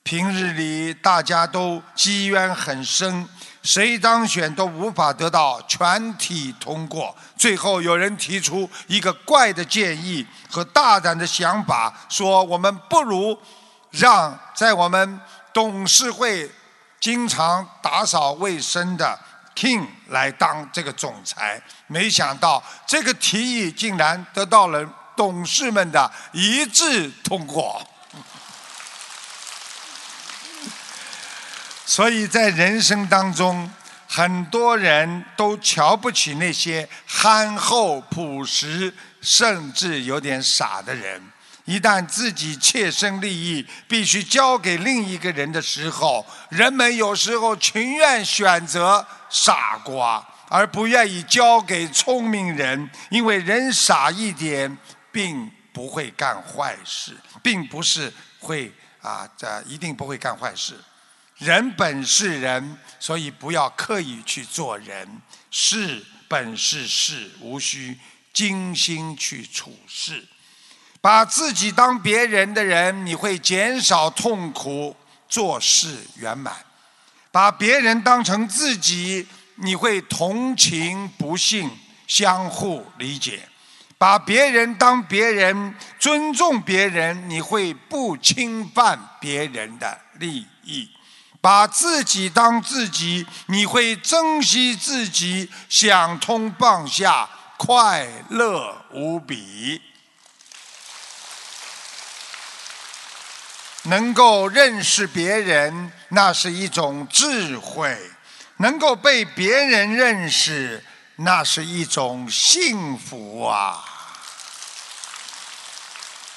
[0.03, 3.27] 平日里大家都积怨很深。
[3.69, 7.15] 谁当选都无法得到全体通过。
[7.37, 13.39] 最后有人提出一个怪的建议和大胆的想法，说我们不如
[13.91, 15.21] 让在我们
[15.53, 16.49] 董事会
[16.99, 19.15] 经常打扫卫生的
[19.55, 21.61] King 来当这个总裁。
[21.85, 24.83] 没想到这个提议竟然得到了
[25.15, 27.79] 董事们的一致通过。
[31.89, 33.67] 所以在人生当中，
[34.07, 41.19] 很多人都瞧不起那些憨厚朴实，甚至有点傻的人。
[41.65, 54.77] 一旦自己切身利益必须交给另一个人的时候，人们有时候情愿选择傻瓜，而不愿意交给聪明人，因为人傻一点，
[55.11, 58.71] 并不会干坏事，并不是会
[59.01, 60.75] 啊，这一定不会干坏事。
[61.39, 65.21] 人本是人，所以不要刻意去做人。
[65.49, 67.97] 事本是事，无需
[68.33, 70.27] 精心去处事。
[70.99, 74.93] 把自己当别人的人，你会减少痛苦，
[75.29, 76.53] 做事圆满；
[77.31, 79.25] 把别人当成自己，
[79.55, 81.71] 你会同情不幸，
[82.05, 83.39] 相互理解；
[83.97, 90.89] 把别人当别人，尊重别人，你会不侵犯别人的利益。
[91.41, 99.81] 把自己当自己，你会珍惜自己，想通放下，快乐无比。
[103.83, 107.95] 能够认识别人，那是一种智慧；
[108.57, 110.83] 能够被别人认识，
[111.15, 113.83] 那是一种幸福啊。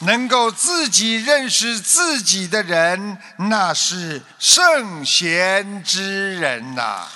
[0.03, 7.09] 能够自己认识自己的人，那是圣贤之人呐。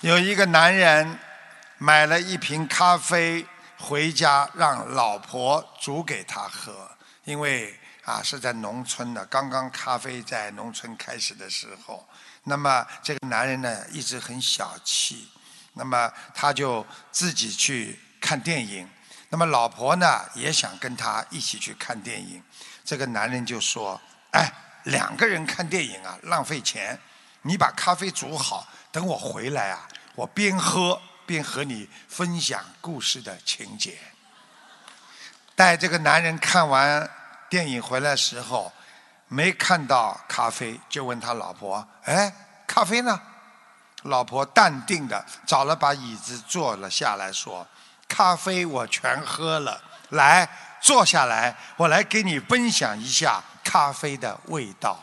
[0.00, 1.18] 有一个男人
[1.78, 3.46] 买了一瓶咖啡
[3.78, 6.90] 回家，让老婆煮给他喝，
[7.24, 12.06] 因为啊是在农村的，刚刚咖啡在农村开始的时候。
[12.42, 15.28] 那么这个男人呢，一直很小气，
[15.74, 18.88] 那么他就自己去看电影。
[19.30, 22.42] 那么老婆呢也想跟他一起去看电影，
[22.84, 24.00] 这个男人就说
[24.30, 24.52] ：“哎，
[24.84, 26.98] 两个人看电影啊，浪费钱。
[27.42, 33.98] 你把咖啡煮好，等我回来啊，我边喝边和你分享故事的情节。”
[35.56, 37.10] 待这个男人看完
[37.48, 38.72] 电影回来时候，
[39.28, 42.32] 没看到咖啡，就问他老婆：“哎，
[42.66, 43.20] 咖啡呢？”
[44.04, 47.66] 老婆淡定的找了把椅子坐了下来，说。
[48.16, 50.48] 咖啡我全喝了，来
[50.80, 54.96] 坐下来，我来给你分享一下咖啡的味道。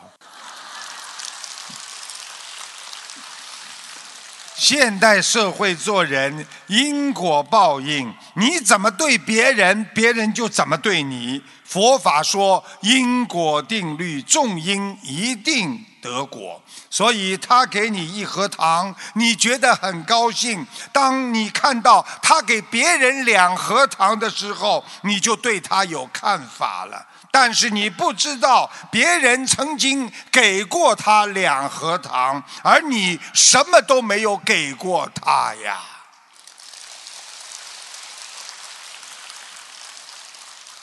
[4.56, 11.42] 现代社会做人因果报应，你怎么对别人，别人就怎么对你。
[11.66, 16.61] 佛法说因果定律，种因一定得果，
[16.92, 20.66] 所以他给你一盒糖，你觉得很高兴。
[20.92, 27.06] 当你看到他给别人两盒糖的时候，你就对他有看法了。
[27.30, 35.80] 但是你不知道，别人曾经给过他两盒糖，而你什么都没有给过他呀。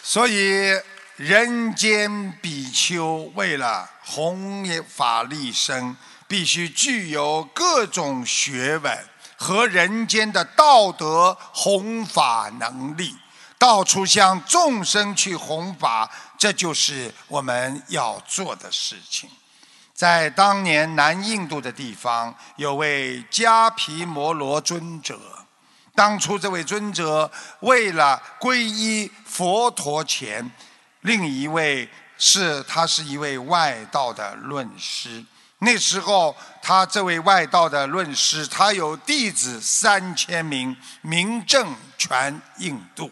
[0.01, 0.73] 所以，
[1.19, 5.93] 人间比丘为了弘法利生，
[6.29, 8.97] 必须具有各种学问
[9.35, 13.17] 和人间的道德弘法能力，
[13.57, 16.09] 到处向众生去弘法。
[16.37, 19.29] 这就是我们要做的事情。
[19.93, 25.19] 在当年南印度的地方，有位迦毗摩罗尊者。
[25.93, 30.49] 当初这位尊者为了皈依佛陀前，
[31.01, 35.23] 另一位是他是一位外道的论师。
[35.59, 43.11] 那时候，他这位外道的论师，他有弟子三千名，名震全印度。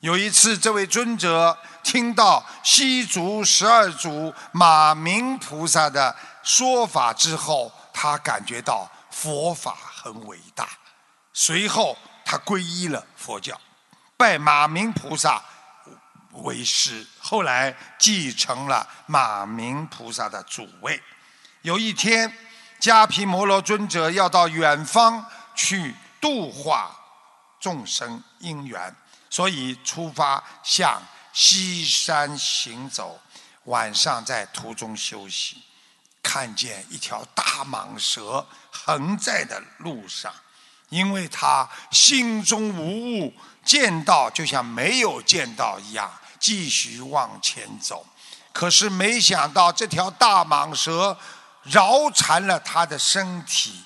[0.00, 10.68] 有一次，这位尊者听到西族十二祖马明菩萨的说法之后，他感觉到佛法很伟大。
[11.32, 13.58] 随后，他皈依了佛教，
[14.18, 15.42] 拜马明菩萨
[16.32, 21.02] 为师，后来继承了马明菩萨的主位。
[21.62, 22.32] 有一天，
[22.80, 25.24] 迦毗摩罗尊者要到远方
[25.54, 26.96] 去度化
[27.60, 28.94] 众生因缘。
[29.30, 31.00] 所以出发向
[31.32, 33.18] 西山行走，
[33.64, 35.62] 晚上在途中休息，
[36.22, 40.30] 看见一条大蟒蛇横在的路上，
[40.90, 43.32] 因为他心中无物，
[43.64, 46.12] 见到就像没有见到一样，
[46.42, 48.04] 继续往前走。
[48.52, 51.16] 可是没想到这条大蟒蛇
[51.62, 53.82] 绕缠了他的身体，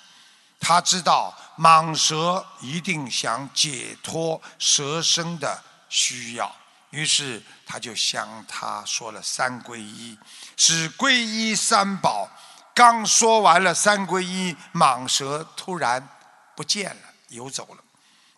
[0.58, 1.32] 他知道。
[1.58, 6.54] 蟒蛇一定想解脱蛇身的需要，
[6.90, 10.18] 于是他就向他说了三皈依，
[10.54, 12.28] 是皈依三宝。
[12.74, 16.06] 刚说完了三皈依，蟒蛇突然
[16.54, 17.82] 不见了，游走了。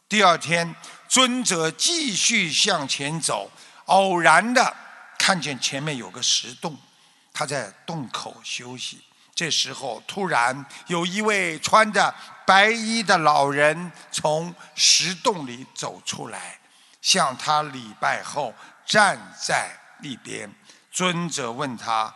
[0.08, 0.72] 第二天，
[1.08, 3.50] 尊者继续向前走，
[3.88, 4.74] 偶然的
[5.18, 6.76] 看见前面有个石洞，
[7.34, 9.04] 他在洞口休息。
[9.34, 12.12] 这时候，突然有一位穿着
[12.44, 16.58] 白衣的老人从石洞里走出来，
[17.00, 18.52] 向他礼拜后
[18.84, 19.70] 站在
[20.02, 20.52] 一边。
[20.90, 22.12] 尊者问他：“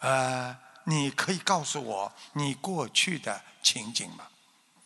[0.00, 4.24] 呃，你可以告诉我你过去的情景吗？”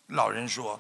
[0.08, 0.78] 老人说：“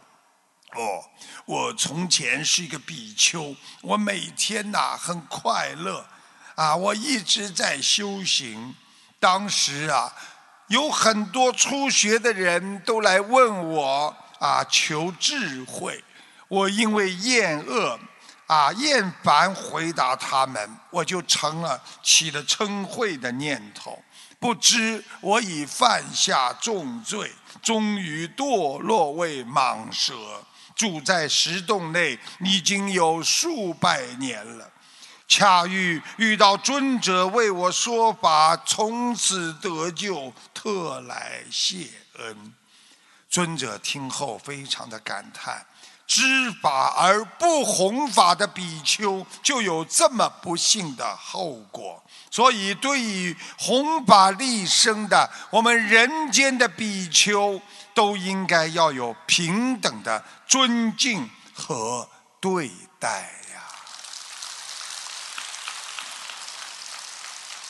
[0.74, 1.04] 哦，
[1.44, 6.06] 我从前是一个比丘，我每天呐很快乐，
[6.54, 8.74] 啊，我一直在修行。
[9.18, 10.12] 当时啊。”
[10.70, 16.04] 有很多初学的人都来问我啊，求智慧。
[16.46, 17.98] 我因为厌恶
[18.46, 24.00] 啊厌烦回答他们，我就成了起了嗔恚的念头。
[24.38, 30.14] 不知我已犯下重罪，终于堕落为蟒蛇，
[30.80, 34.66] 住在石洞内已经有数百年了。
[35.28, 42.54] 恰遇遇到尊者为我说法，从此得救，特来谢恩。
[43.28, 45.66] 尊者听后非常的感叹：
[46.06, 52.02] 知法而不弘法的比丘，就有这么不幸的后果。
[52.30, 57.60] 所以，对于弘法利生的我们人间的比丘，
[58.00, 62.08] 都应该要有平等的尊敬和
[62.40, 63.10] 对待
[63.52, 63.60] 呀。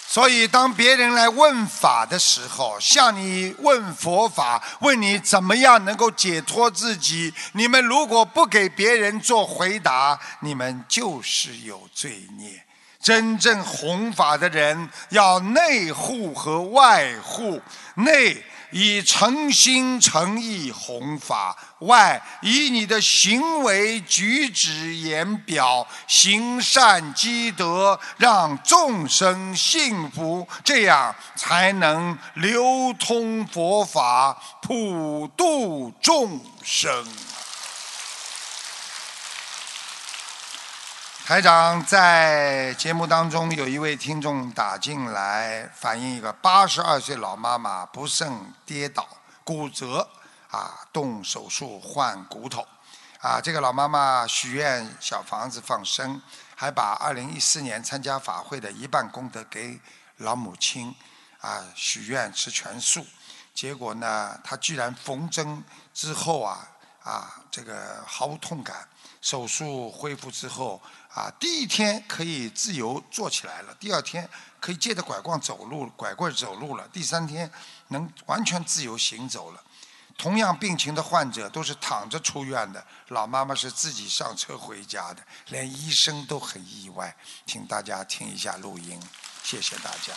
[0.07, 12.65] 所以，当别人来问法的时候，向你问佛法，问你怎么样能够解脱自己，你们如果不给别人做回答，你们就是有罪孽。
[13.03, 17.61] 真正弘法的人，要内护和外护，
[17.95, 18.45] 内。
[18.71, 37.05] 以诚心诚意弘法，外以你的行为举止言表行善积德，让众生幸福，这样才能流通佛法，普度众生。
[41.31, 49.07] 台长在节目当中有一位听众打进来，反映一个八十二岁老妈妈不慎跌倒
[49.45, 50.11] 骨折，
[50.51, 52.67] 啊动手术换骨头。
[53.21, 56.21] 啊，这个老妈妈许愿小房子放生，
[56.57, 59.81] 还把二零一四年参加法会的一半功德给
[60.17, 60.93] 老母亲，
[61.41, 63.07] 啊，许愿吃全素。
[63.55, 65.63] 结果呢，她居然缝针
[65.95, 66.69] 之后啊，
[67.05, 68.89] 啊，这个毫无痛感。
[69.21, 70.81] 手术恢复之后，
[71.15, 74.29] 啊，第一天可以自由坐起来了，第二天
[74.61, 77.51] 可以借着拐棍走路，拐棍走路了，第三天
[77.89, 79.63] 能完全自由行走了。
[80.17, 87.17] 同样病情的患者都是躺着出院的，老妈妈是自己上车回家的，连医生都很意外。
[87.47, 89.03] 请大家听一下录音，
[89.43, 90.13] 谢谢大家。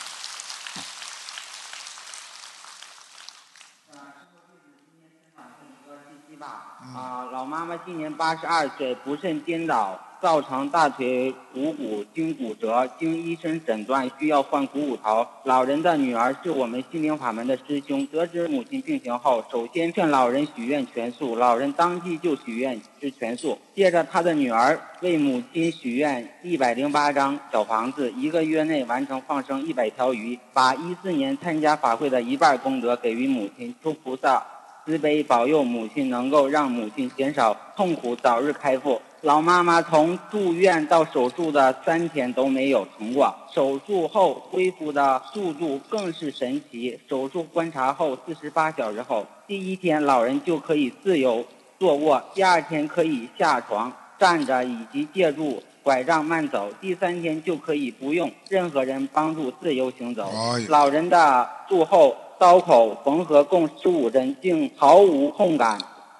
[6.93, 15.27] 啊，老妈妈今年八十二岁，不慎颠倒，造成大腿股骨经骨折，经医生诊断需要换股骨头。
[15.43, 23.59] 老人的女儿是我们心灵法门的师兄，得知母亲病情后，首先劝老人许愿全素，老人当即就许愿吃全素。
[23.75, 34.41] 接着他的女儿为母亲许愿一百零八张小房子，一个月内完成放生一百条鱼，把一四年参加法会的一半功德给予母亲，求菩萨。
[34.85, 39.01] 慈悲保佑母亲能够让母亲减少痛苦，早日开腹。
[39.23, 46.99] 老妈妈从住院到手术的三天都没有疼过，手术后恢复的速度更是神奇。
[47.09, 51.41] 手术观察后四十八小时后，第一天老人就可以自由
[51.79, 60.29] 坐卧，第二天可以下床、站着以及借助拐杖慢走，第三天就可以不用任何人帮助自由行走。
[60.67, 62.13] 老人的术后。
[62.39, 65.77] 刀口缝合共十五针，竟毫无痛感。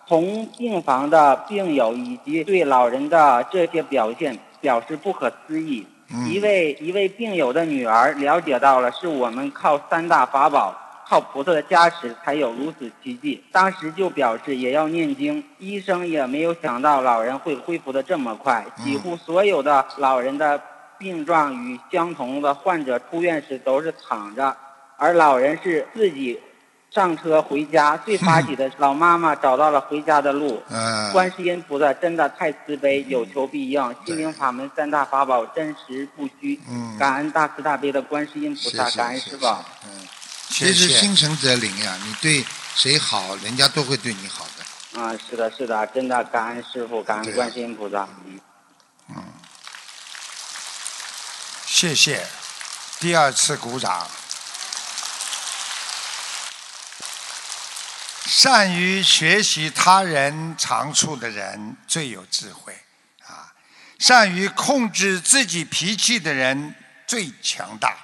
[0.08, 5.86] 同病房的病友以及对老人的这些表现表示不可思议。
[6.30, 10.76] 一位一位病友的女儿了解到了，是我们靠三大法宝，
[11.08, 13.44] 靠菩萨的加持才有如此奇迹。
[13.52, 15.44] 当时就表示也要念经。
[15.58, 18.64] 医生也没有想到老人会恢复的这么快。
[18.84, 20.62] 几乎所有的老人的
[21.00, 24.56] 病状与相同的患者出院时都是躺着。
[24.98, 26.40] 而老人是自己
[26.94, 30.62] 上车回家，最 发起的是老妈妈找到了回家的路。
[30.70, 33.96] 嗯观世音菩萨真的太慈悲，有求必应。
[34.06, 36.60] 心灵法门三大法宝真实不虚。
[36.70, 39.46] 嗯感恩大慈大悲的观世音菩萨，感恩师傅。
[39.48, 40.08] 嗯，
[40.50, 45.02] 其实心诚则灵呀，你对谁好，人家都会对你好的。
[45.02, 48.08] 啊，是的，是的，真的感恩师傅，感恩观世音菩萨。
[49.10, 49.24] 嗯，
[51.66, 52.26] 谢谢，
[53.00, 54.08] 第二次鼓掌。
[58.36, 62.76] 善于学习他人长处的人最有智慧，
[63.28, 63.54] 啊，
[64.00, 66.74] 善于控制自己脾气的人
[67.06, 67.96] 最强大，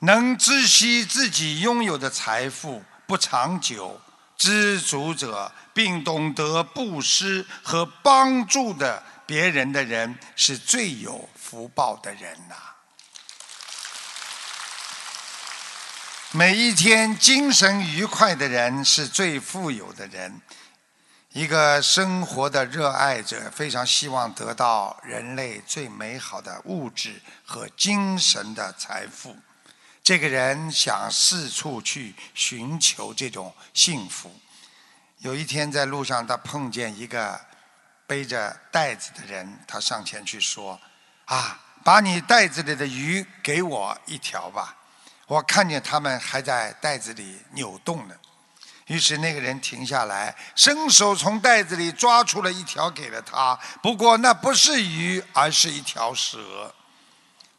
[0.00, 3.98] 能知悉自己拥有的财富不长久，
[4.36, 12.54] 知足者并懂得布施和帮助的别人的人是最有福报的人呐。
[16.38, 20.40] 每一天精神愉快的人是最富有的人。
[21.32, 29.36] 一个生活的热爱者，非常希望得到人类最美好的物质和精神的财富。
[30.00, 34.32] 这个人想四处去寻求这种幸福。
[35.18, 37.40] 有一天在路上，他碰见一个
[38.06, 40.80] 背着袋子的人，他上前去说
[41.26, 44.76] ：“啊，把你袋子里的鱼给我一条吧。”
[45.28, 48.14] 我看见他们还在袋子里扭动呢，
[48.86, 53.56] 于是那个人停下来，伸手从袋子里抓出了一条给了他。
[53.82, 56.74] 不过那不是鱼，而是一条蛇。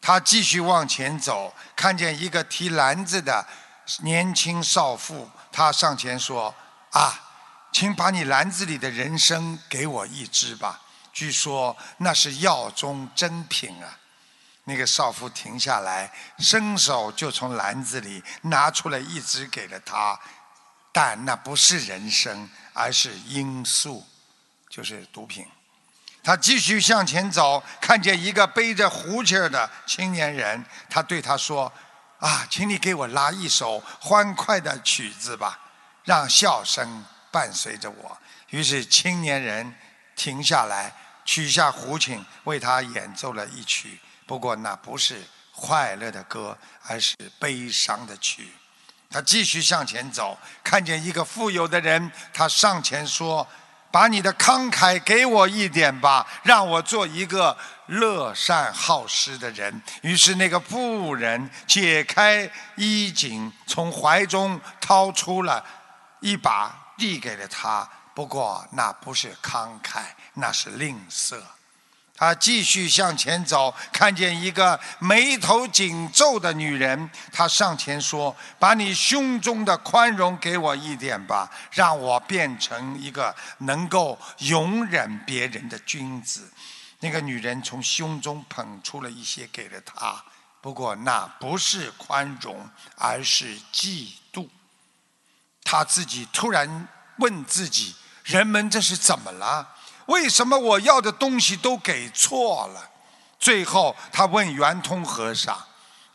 [0.01, 3.45] 他继续往前走，看见一个提篮子的
[4.01, 6.55] 年轻少妇，他上前说
[6.93, 7.21] ：“啊，
[7.71, 10.81] 请把你篮子里的人参给我一只吧，
[11.13, 13.98] 据说那是药中珍品啊。”
[14.69, 20.17] 那个少妇停下来，伸手就从篮子里拿出了一只给了他，
[20.91, 24.05] 但那不是人参，而是罂粟，
[24.69, 25.43] 就是毒品。
[26.23, 31.73] 他继续向前走，看见一个背着胡琴儿的青年人，他对他说
[32.19, 35.59] ：“啊，请你给我拉一首欢快的曲子吧，
[36.03, 38.17] 让笑声伴随着我。”
[38.51, 39.73] 于是青年人
[40.15, 40.93] 停下来，
[41.29, 43.99] 取下胡琴，为他演奏了一曲。
[44.25, 45.21] 不过那不是
[45.55, 46.57] 快乐的歌，
[46.87, 48.51] 而是悲伤的曲。
[49.11, 53.47] 他继续向前走，看见一个富有的人，他上前说
[53.93, 57.55] ：“把你的慷慨给我一点吧，让我做一个
[57.85, 65.63] 乐善好施的人。”于是那个富人解开衣襟，从怀中掏出了
[66.21, 67.87] 一把递给了他。
[68.15, 70.01] 不过那不是慷慨，
[70.39, 71.39] 那是吝啬。
[72.15, 77.09] 他继续向前走，看见一个眉头紧皱的女人。
[77.31, 86.51] 他上前说：“把你胸中的宽容给我一点吧，让我变成一个能够容忍别人的君子。”
[86.99, 90.21] 那个女人从胸中捧出了一些给了他，
[90.59, 94.49] 不过那不是宽容，而是嫉妒。
[95.63, 99.75] 他自己突然问自己：“人们这是怎么了？”
[100.09, 102.89] 为什么我要的东西都给错了？
[103.39, 105.57] 最后，他问圆通和尚，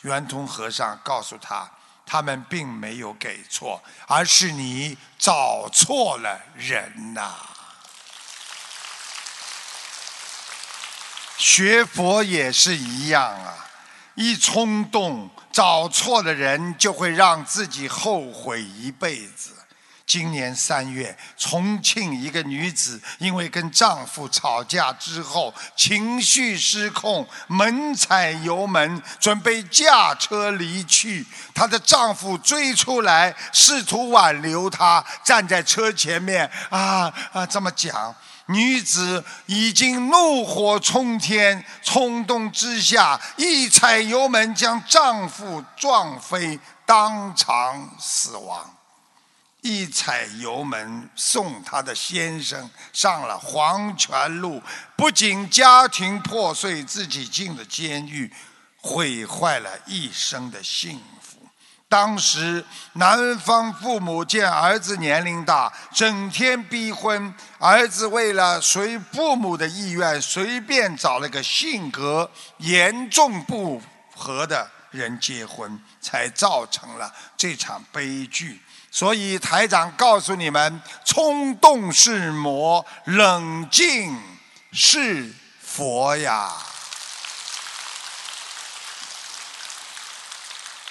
[0.03, 1.71] 圆通和尚告诉他，
[2.05, 7.35] 他们并没有给错，而是你找错了人呐。
[11.39, 13.67] 学佛也是一样啊，
[14.15, 19.64] 一冲动找错了人，就会让自己后悔一辈子。
[20.15, 31.27] 今年三月，重庆一个女子因为跟丈夫吵架之后情绪失控，猛踩油门，准备驾车离去。
[31.53, 38.15] 她的丈夫追出来，试图挽留她，站在车前面啊啊这么讲。
[38.47, 48.74] 女子已经怒火冲天，冲动之下一踩油门，将丈夫撞飞，当场死亡。
[49.65, 54.63] 一踩油门，送她的先生上了黄泉路，
[54.95, 58.31] 不仅家庭破碎，自己进了监狱，
[58.77, 61.39] 毁坏了一生的幸福。
[61.89, 62.63] 当时
[62.93, 73.81] 男方父母见儿子年龄大，整天逼婚，儿子为了随父母的意愿，随便找了个性格严重不
[74.15, 78.61] 合的人结婚，才造成了这场悲剧。
[78.95, 84.17] 所以台长告诉你们：冲动是魔，冷静
[84.71, 86.53] 是佛呀。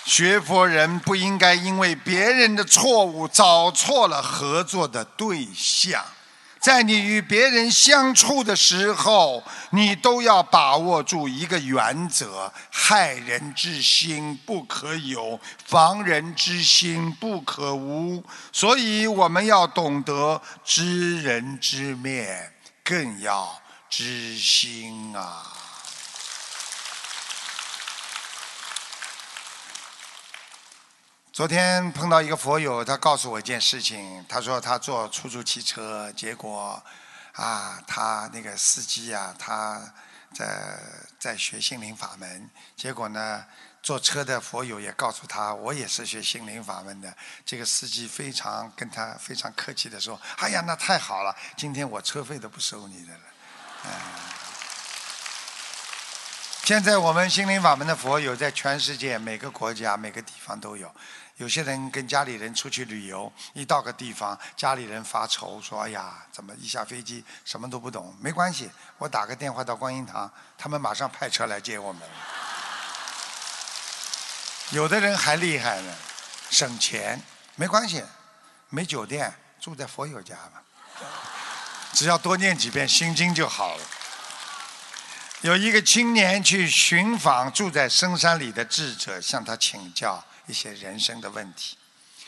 [0.03, 6.03] 学佛人不应该因为别人的错误找错了合作的对象。
[6.63, 18.23] 在你与别人相处的时候，你都要把握住一个原则：害人之心不可有，防人之心不可无。
[18.53, 23.59] 所以我们要懂得知人知面，更要
[23.89, 25.52] 知心啊。
[31.33, 34.23] 昨天碰到一个佛友，他告诉我一件事情。
[34.29, 36.79] 他说他坐出租汽车，结果
[37.31, 39.81] 啊，他那个司机啊，他
[40.31, 40.79] 在
[41.17, 42.47] 在学心灵法门。
[42.75, 43.43] 结果呢，
[43.81, 47.11] 坐车的佛友也告诉他，我也是学心灵法门的。
[47.43, 53.21] 这个司机非常跟他非常客气的说：“哎呀，那太好了，今天我车费都不收你的了。”
[53.85, 53.91] 嗯。
[56.63, 60.89] 现在我们心灵法门的佛友在全世界每个国家每个地方都有。
[61.37, 68.69] 有些人跟家里人出去旅游，一到个地方，家里人发愁说：“哎呀，怎么一下飞机什么都不懂？”没关系，
[68.99, 72.07] 我打个电话到观音堂，他们马上派车来接我们。
[74.69, 75.95] 有的人还厉害呢，
[76.51, 77.19] 省钱，
[77.55, 78.03] 没关系，
[78.69, 80.61] 没酒店，住在佛友家嘛，
[81.93, 83.83] 只要多念几遍心经就好了。
[85.41, 90.23] 有一个青年去寻访住在深山里的智者，向他请教。
[90.45, 91.77] 一些人生的问题，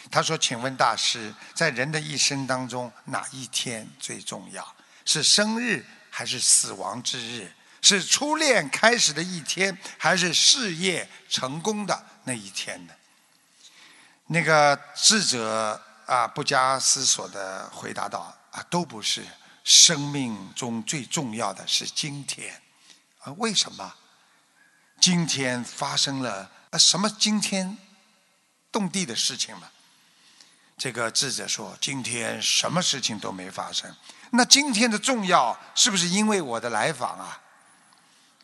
[0.09, 4.75] 他说：“请问大师，在人的一生当中，哪一天最重要？
[5.03, 7.51] 是生日还是死亡之日？
[7.81, 12.93] 是初恋开始的一天，还是事业成功的那一天呢？”
[14.27, 19.23] 那个智者啊，不加思索的回答道：“啊，都不是。
[19.63, 22.61] 生命中最重要的是今天。
[23.19, 23.93] 啊，为什么？
[24.99, 27.09] 今天发生了啊什么？
[27.19, 27.77] 今天？”
[28.75, 29.71] 动地的事情了。
[30.77, 33.89] 这个智者说：“今天什么事情都没发生。
[34.31, 37.41] 那今天的重要是不是因为我的来访啊？”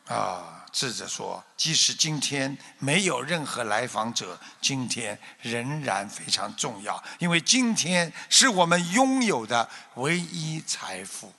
[0.07, 11.33] 啊，智者说：“即使今天没有任何来访者，今天仍然非常重要，因为今天是我们拥有的唯一财富。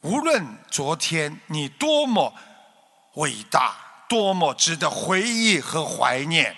[0.00, 2.34] 无论昨天你多么
[3.16, 3.76] 伟大，
[4.08, 6.56] 多么值得回忆和怀念。”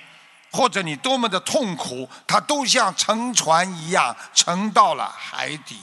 [0.50, 5.78] 或者你多么的痛苦，它都像沉船一样沉到了海底。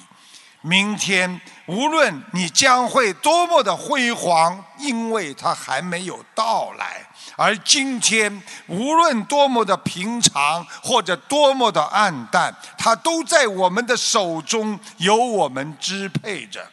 [0.65, 7.05] 明天无论你将会多么的辉煌，因为它还没有到来。
[7.35, 16.65] 而今天，无论多么的平常或者多么的暗淡，它都在我们的手中，由我们支配着。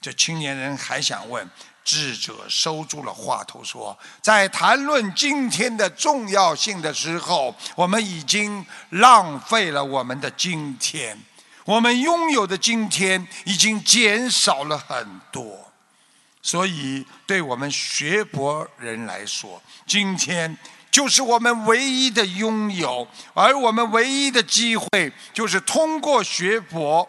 [0.00, 1.48] 这青年人还想问，
[1.84, 11.18] 智者收住了话头，说：“在谈论今天的重要性的时候，我们已经浪费了我们的今天，
[11.64, 15.70] 我们拥有的今天已经减少了很多。
[16.42, 20.56] 所以，对我们学佛人来说，今天
[20.90, 27.08] 就是我们唯一的拥有，而我们唯一的机会，就是通过学佛。”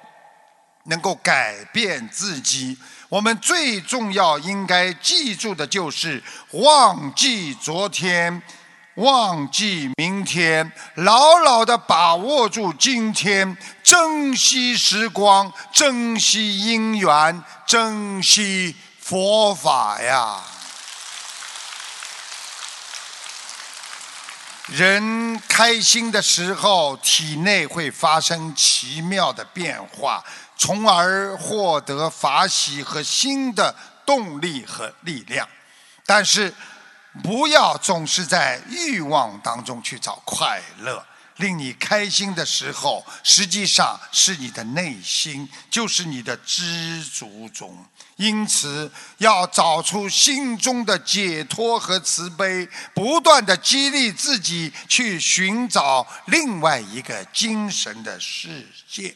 [0.86, 2.78] 能够改变自己，
[3.10, 6.22] 我们最重要应该记住的就是
[6.52, 8.42] 忘记昨天，
[8.96, 20.42] 忘记明天，牢牢的把握住今天，珍惜时光，珍惜因缘，珍惜佛法呀。
[24.68, 30.24] 人开心的时候，体内会发生奇妙的变化。
[30.58, 33.76] 从而获得法喜和新的
[34.06, 35.48] 动力和力量，
[36.06, 36.54] 但是
[37.24, 41.06] 不要总是在欲望当中去找快乐。
[41.38, 47.76] 令你开心的时候，实际上是你的内心，就是你的知足中。
[48.18, 59.16] 因此，要找出心中的解脱和慈悲，不断的激励自己去寻找另外一个精神的世界。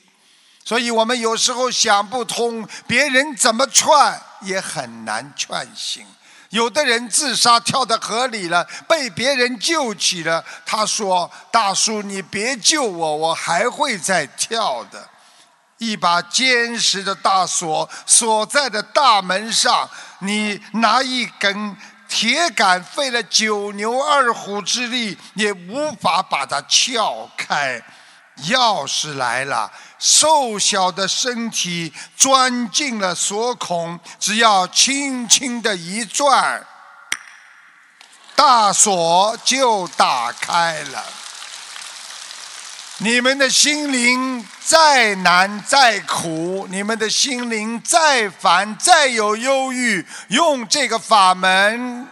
[0.67, 3.87] 所以我们有时候想不通，别人怎么劝
[4.41, 6.05] 也很难劝醒。
[6.49, 10.43] 有的人自杀跳到河里了，被别人救起了。
[10.65, 15.07] 他说：“大叔，你别救我，我还会再跳的。”
[15.79, 19.89] 一把坚实的大锁锁在的大门上，
[20.19, 21.77] 你拿一根
[22.09, 27.81] 铁杆，费了九牛二虎之力，也无法把它撬开。
[28.43, 29.71] 钥匙来了。
[29.99, 36.65] 瘦小的身体钻进了锁孔，只要轻轻的一转，
[38.35, 41.03] 大锁就打开了。
[42.99, 52.07] 你们的心灵再难再苦，你们的心灵再烦再有忧郁，用这个法门，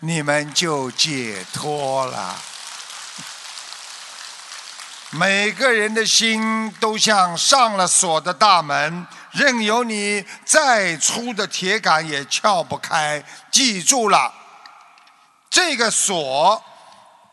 [0.00, 2.36] 你们就解脱了。
[5.18, 13.24] 每个人的心都像上了锁的大门，任由你再粗的铁杆也撬不开。
[13.50, 14.30] 记住了，
[15.48, 16.62] 这个锁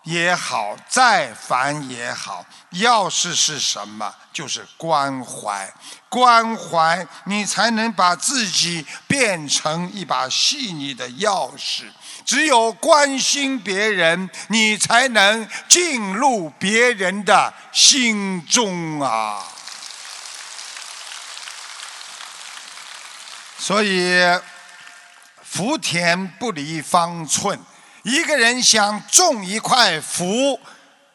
[0.04, 4.14] 也好，再烦也好，钥匙是什么？
[4.32, 5.74] 就是关怀。
[6.10, 11.86] 关怀你，才能把自己变成一把细腻的钥匙。
[12.26, 19.44] 只有关心别人，你才能进入别人的心中啊！
[23.58, 24.22] 所以，
[25.42, 27.60] 福田不离方寸。
[28.04, 30.60] 一个人想种一块福，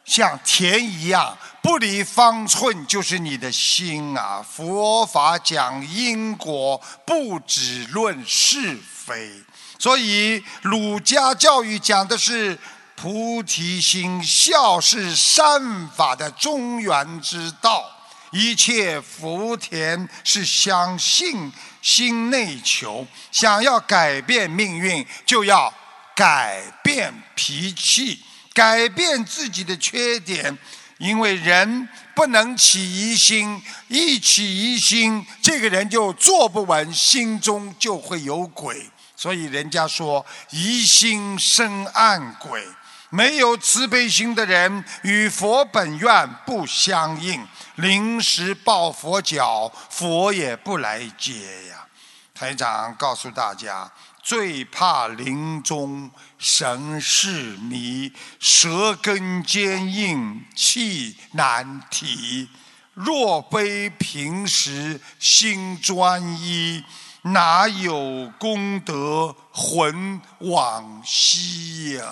[0.05, 4.43] 像田一样，不离方寸就是你的心啊！
[4.43, 9.31] 佛法讲因果，不只论是非。
[9.79, 12.59] 所以，儒家教育讲的是
[12.97, 17.85] 菩提心，孝是善法的中原之道。
[18.31, 25.73] 一切福田是相信心内求，想要改变命运，就要
[26.19, 30.59] 改变脾气，改变自己的缺点。
[30.99, 38.91] 因为人不能起疑心，一起疑心，这个人就坐不稳，心中就会有鬼。
[39.15, 42.67] 所以人家说疑心生暗鬼，
[43.11, 47.47] 没有慈悲心的人与佛本愿不相应，
[47.77, 51.87] 临时抱佛脚，佛也不来接呀。
[52.35, 53.89] 台长告诉大家，
[54.29, 62.47] 最怕临终神事迷，舌根坚硬，气难提。
[62.93, 66.85] 若非平时心专一。
[67.23, 72.05] 哪有功德魂往西呀？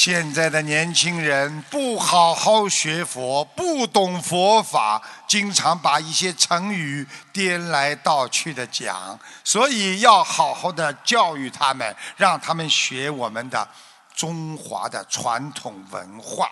[0.00, 13.68] 现在的年轻人不好好学佛，不懂佛法，经常把一些成语颠来倒去的讲，所以要好好的教育他们，让他们学我们的
[14.14, 16.48] 中华的传统文化。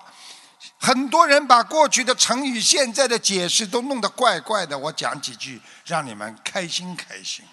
[0.80, 4.76] 很多人把过去的成语、现在的解释都弄得怪怪的。
[4.76, 7.44] 我讲几句，让你们开心开心。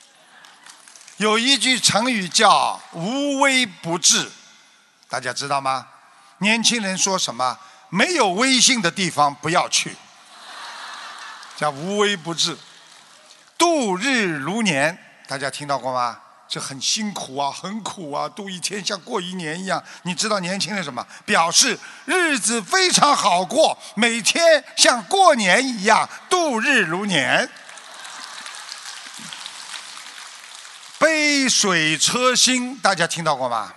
[1.18, 4.32] 有一句成语叫“无微不至”，
[5.14, 5.86] 大家知道吗？
[6.39, 7.55] 年轻人说什么？
[7.89, 9.95] 没有微信的地方不要去，
[11.55, 12.57] 叫“无微不至”。
[13.55, 14.97] 度日如年，
[15.28, 16.18] 大家听到过吗？
[16.47, 19.84] 这很辛苦啊，很苦啊，度一天像过一年一样。
[20.01, 21.05] 你知道年轻人什么？
[21.28, 27.47] 表示日子非常好过，每天像过年一样度日如年。
[30.97, 33.72] 杯水车薪，大家听到过吗？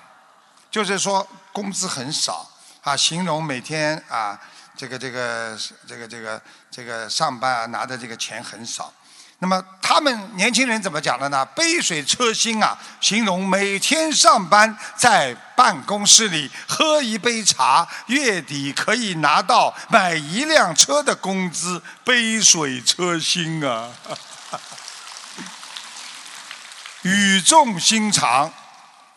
[0.71, 2.49] 就是说工资很少
[2.83, 4.39] 啊，形容每天啊，
[4.77, 8.93] 这个这个这个这个这个上班啊拿的这个钱很少。
[9.39, 11.45] 那么他们年轻人怎么讲的呢？
[11.47, 23.91] 杯水车薪啊，形容每天上班在办公室里喝一杯茶，月底可以拿到买一辆车的工资，杯水车薪啊。
[27.03, 28.51] 语重心长，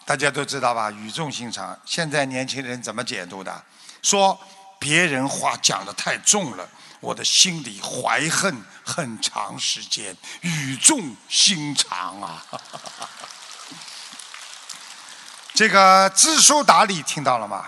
[0.10, 0.90] 大家都知道吧？
[0.90, 3.64] 语重心长，现在年轻人怎么解读的？
[4.02, 4.36] 说
[4.80, 6.68] 别人话讲的太重了，
[7.00, 12.44] 我的心里怀恨很长时间，语重心长啊！
[15.54, 17.68] 这个知书达理听到了吗？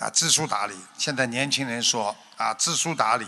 [0.00, 3.26] 啊，知书达理，现在年轻人说啊，知书达理。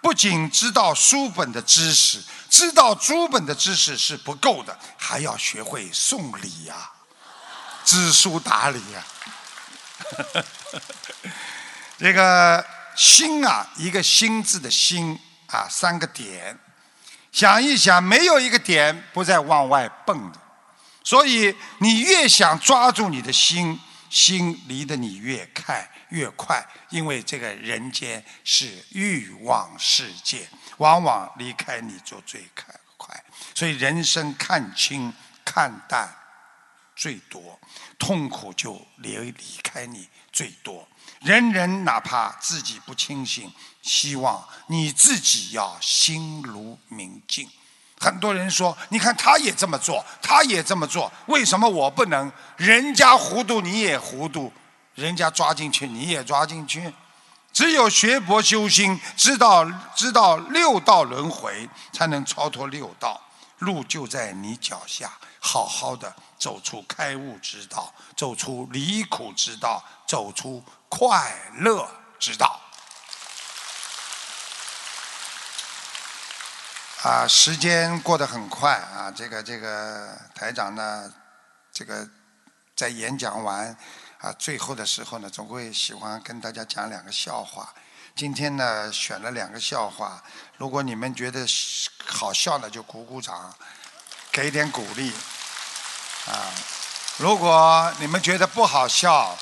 [0.00, 6.92] 不仅知道书本的知识，知道书本的知识是不够的，还要学会送礼呀，
[7.88, 9.02] 知书达理呀。
[11.96, 12.62] 这个
[12.94, 16.58] 心啊，一个心字的心啊，三个点，
[17.32, 20.38] 想一想，没有一个点不再往外蹦的，
[21.02, 23.80] 所以你越想抓住你的心，
[24.10, 25.90] 心离得你越开。
[26.10, 33.24] 越快，因为这个人间是欲望世界，往往离开你就最快快。
[33.54, 35.12] 所以人生看清、
[35.42, 36.14] 看淡
[36.98, 37.40] 最多，
[37.96, 39.32] 痛苦就离离
[39.62, 40.84] 开你最多。
[41.20, 43.48] 人人哪怕自己不清醒，
[43.82, 47.48] 希望你自己要心如明镜。
[48.00, 52.30] 很多人说：“你看，他也这么做，他也这么做，为什么我不能？
[52.56, 54.52] 人家糊涂，你也糊涂。”
[54.96, 56.92] 人家抓进去，你也抓进去。
[57.52, 63.20] 只有学佛修心，知道知道六道轮回，才能超脱六道。
[63.58, 71.88] 路就在你脚下，好好的走出开悟之道，走出离苦之道，走出快乐
[72.18, 72.60] 之道。
[77.02, 79.10] 啊，时间过得很快啊！
[79.10, 81.12] 这个这个台长呢，
[81.72, 82.08] 这个
[82.74, 83.76] 在演讲完。
[84.18, 87.72] 啊，最后的时候呢，总会喜欢跟大家讲两个笑话。
[88.18, 90.20] 今天呢，选了两个笑话，
[90.56, 91.46] 如果你们觉得
[92.04, 93.54] 好笑的，就鼓鼓掌，
[94.32, 95.12] 给点鼓励。
[96.26, 96.50] 啊，
[97.18, 99.38] 如果你们觉得不好笑，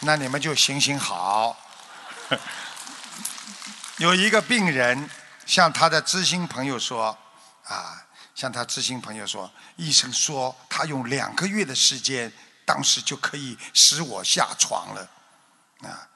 [0.00, 1.54] 那你们就行行好。
[3.98, 5.10] 有一个病人
[5.44, 7.14] 向他的知心朋友说
[7.68, 12.32] ：“啊，向他知心朋友说，医生说他用两个月的时间。”
[12.64, 15.10] 当时就可以使我下床了，
[15.82, 16.08] 啊，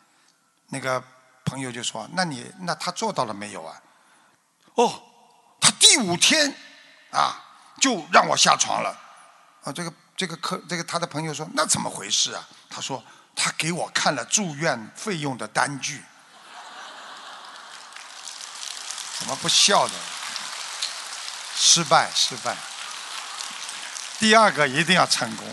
[0.68, 1.04] 那个
[1.49, 3.80] 朋友就说：“那你那他做到了没有啊？”
[4.74, 5.03] 哦，
[5.61, 6.55] 他第五天
[7.11, 7.42] 啊
[7.80, 8.96] 就让我下床了，
[9.64, 13.03] 啊，这个这个客这个他的朋友说：“那怎么回事啊？”他说
[13.34, 16.05] ：“他给我看了住院费用的单据。”
[19.18, 19.94] 怎么不笑的？
[21.57, 22.57] 失败，失败。
[24.20, 25.44] 第二个一定要成功。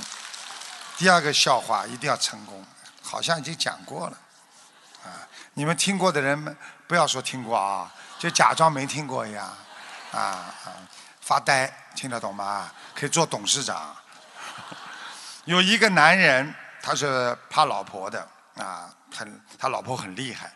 [0.98, 2.64] 第二个笑话一定要成功，
[3.02, 4.18] 好像已经讲过了，
[5.04, 5.28] 啊，
[5.58, 7.89] 你们听过的人们不要说听过啊，
[8.20, 9.45] 就假装没听过一样，
[10.12, 10.76] 啊啊，
[11.22, 12.70] 发呆，听得懂吗？
[12.93, 13.95] 可以做董事长。
[15.45, 18.28] 有一个男人，他是怕老婆的，
[18.58, 20.51] 啊，很他老婆很厉害，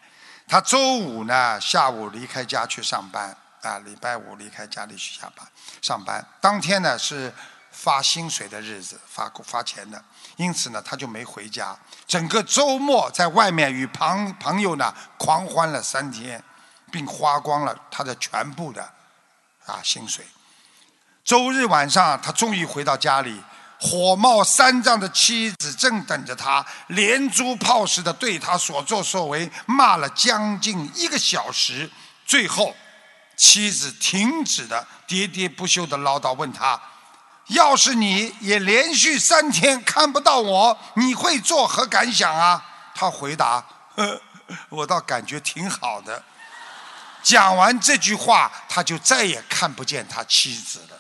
[0.46, 5.48] 他周五呢下午离开家去上班，啊，礼拜五离开家里去下班
[5.82, 7.34] 上班，当天呢是。
[7.72, 10.04] 发薪水的日子，发发钱的，
[10.36, 11.78] 因此呢，他就没回家。
[12.06, 16.44] 整个周末在外面与朋朋友呢狂欢了三天，
[16.92, 18.82] 并花光了他的全部的
[19.66, 20.26] 啊薪水。
[21.24, 23.42] 周日晚上，他终于回到家里，
[23.80, 31.90] 火冒三丈的妻子正等着他，连珠炮似的对他所作所为骂了将近一个小时。
[32.26, 32.76] 最后，
[33.36, 36.82] 妻子停止的喋喋不休的唠叨，问他。
[37.50, 42.66] 要是你也连续三天看不到我，你会作何感想啊？
[42.96, 43.64] 他回答：
[44.70, 46.24] 我倒感觉挺好的。
[47.22, 51.00] 讲完这句话，他就再也看不见他妻子了。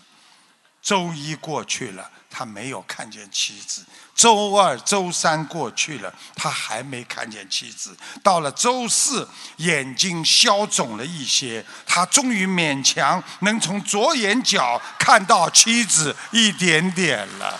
[0.82, 3.82] 周一过去了，他没有看见妻子；
[4.16, 7.98] 周二、周三过去了，他还没看见妻子。
[8.24, 9.28] 到了周四，
[9.58, 17.60] 眼睛消肿了一些，他终于勉强能从左眼角看到妻子一点点了。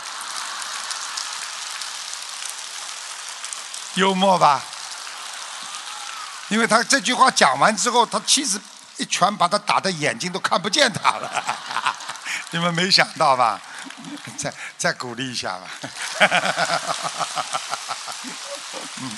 [3.96, 4.64] 幽默吧？
[6.50, 8.62] 因为他这句话讲完之后，他妻子
[8.98, 11.58] 一拳把他打的眼睛都看不见他了。
[12.52, 13.62] 你们没想到吧？
[14.38, 15.68] 再再鼓励一下吧。
[19.02, 19.12] 嗯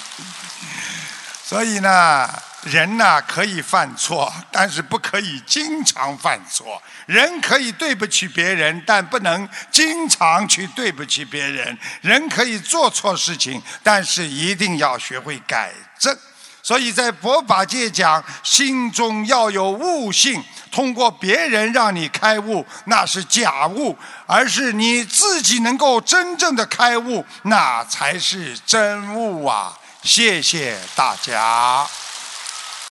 [1.44, 2.30] 所以呢，
[2.64, 6.82] 人呢可以犯错，但是不可以经常犯错。
[7.08, 11.78] 人可以对不起别人，但不能经常去对不起别人。
[12.00, 16.18] 人可以做错事情，但是一定要学会改正。
[16.64, 20.44] 所以在佛法界讲，心中要有悟性。
[20.72, 23.94] 通过别人让你开悟，那是假悟；
[24.26, 29.78] 而是你自己能够真正的开悟，那才是真悟啊！
[30.04, 31.86] 谢谢大家。